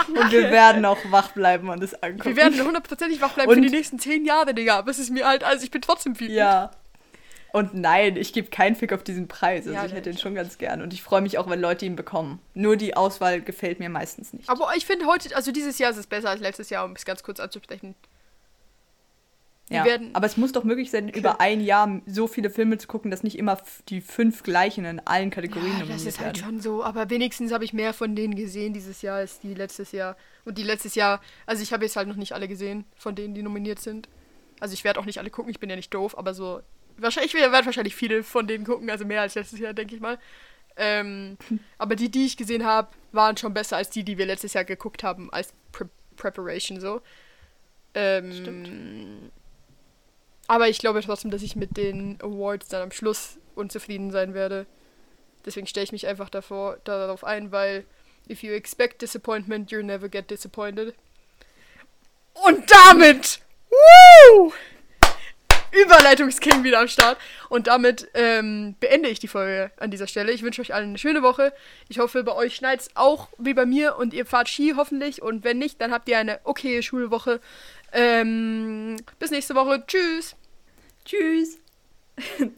[0.08, 2.24] Und wir werden auch wach bleiben und es angucken.
[2.24, 4.76] Wir werden hundertprozentig wach bleiben für Und- die nächsten zehn Jahre, Digga.
[4.78, 6.36] Aber es ist mir halt, also ich bin trotzdem wütend.
[6.36, 6.70] Ja.
[7.52, 9.66] Und nein, ich gebe keinen Fick auf diesen Preis.
[9.66, 10.80] Also Ja, ich hätte ihn schon ganz gern.
[10.80, 12.38] Und ich freue mich auch, wenn Leute ihn bekommen.
[12.54, 14.48] Nur die Auswahl gefällt mir meistens nicht.
[14.48, 17.04] Aber ich finde heute, also dieses Jahr ist es besser als letztes Jahr, um es
[17.04, 17.94] ganz kurz anzusprechen.
[19.68, 19.84] ja.
[19.84, 23.10] werden- Aber es muss doch möglich sein, über ein Jahr so viele Filme zu gucken,
[23.10, 26.44] dass nicht immer die fünf gleichen in allen Kategorien Ja, das ist halt werden.
[26.44, 26.82] schon so.
[26.84, 30.16] Aber wenigstens habe ich mehr von denen gesehen dieses Jahr als die letztes Jahr.
[30.44, 33.34] Und die letztes Jahr, also ich habe jetzt halt noch nicht alle gesehen, von denen,
[33.34, 34.08] die nominiert sind.
[34.60, 36.60] Also ich werde auch nicht alle gucken, ich bin ja nicht doof, aber so.
[36.96, 40.00] Wahrscheinlich, ich werde wahrscheinlich viele von denen gucken, also mehr als letztes Jahr, denke ich
[40.00, 40.18] mal.
[40.76, 41.36] Ähm,
[41.78, 44.64] aber die, die ich gesehen habe, waren schon besser als die, die wir letztes Jahr
[44.64, 47.00] geguckt haben, als Pre Preparation so.
[47.94, 49.32] Ähm, Stimmt.
[50.46, 54.66] Aber ich glaube trotzdem, dass ich mit den Awards dann am Schluss unzufrieden sein werde.
[55.44, 57.84] Deswegen stelle ich mich einfach davor, darauf ein, weil
[58.28, 60.94] if you expect disappointment, you'll never get disappointed.
[62.34, 63.40] Und damit,
[63.70, 64.52] woo!
[65.72, 67.18] Überleitungsking wieder am Start.
[67.48, 70.32] Und damit ähm, beende ich die Folge an dieser Stelle.
[70.32, 71.52] Ich wünsche euch allen eine schöne Woche.
[71.88, 75.22] Ich hoffe, bei euch schneit es auch wie bei mir und ihr fahrt Ski hoffentlich.
[75.22, 77.40] Und wenn nicht, dann habt ihr eine okaye Schulwoche.
[77.92, 79.84] Ähm, bis nächste Woche.
[79.86, 80.36] Tschüss.
[81.04, 81.58] Tschüss.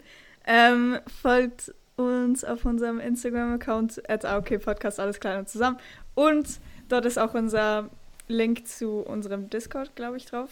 [0.46, 4.22] Ähm, folgt uns auf unserem Instagram-Account at
[4.62, 5.78] Podcast, alles klein und zusammen.
[6.14, 7.88] Und dort ist auch unser
[8.28, 10.50] Link zu unserem Discord, glaube ich, drauf.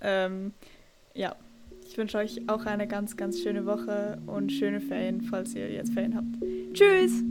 [0.00, 0.54] Ähm,
[1.14, 1.34] ja,
[1.92, 5.92] ich wünsche euch auch eine ganz, ganz schöne Woche und schöne Ferien, falls ihr jetzt
[5.92, 6.38] Ferien habt.
[6.72, 7.22] Tschüss!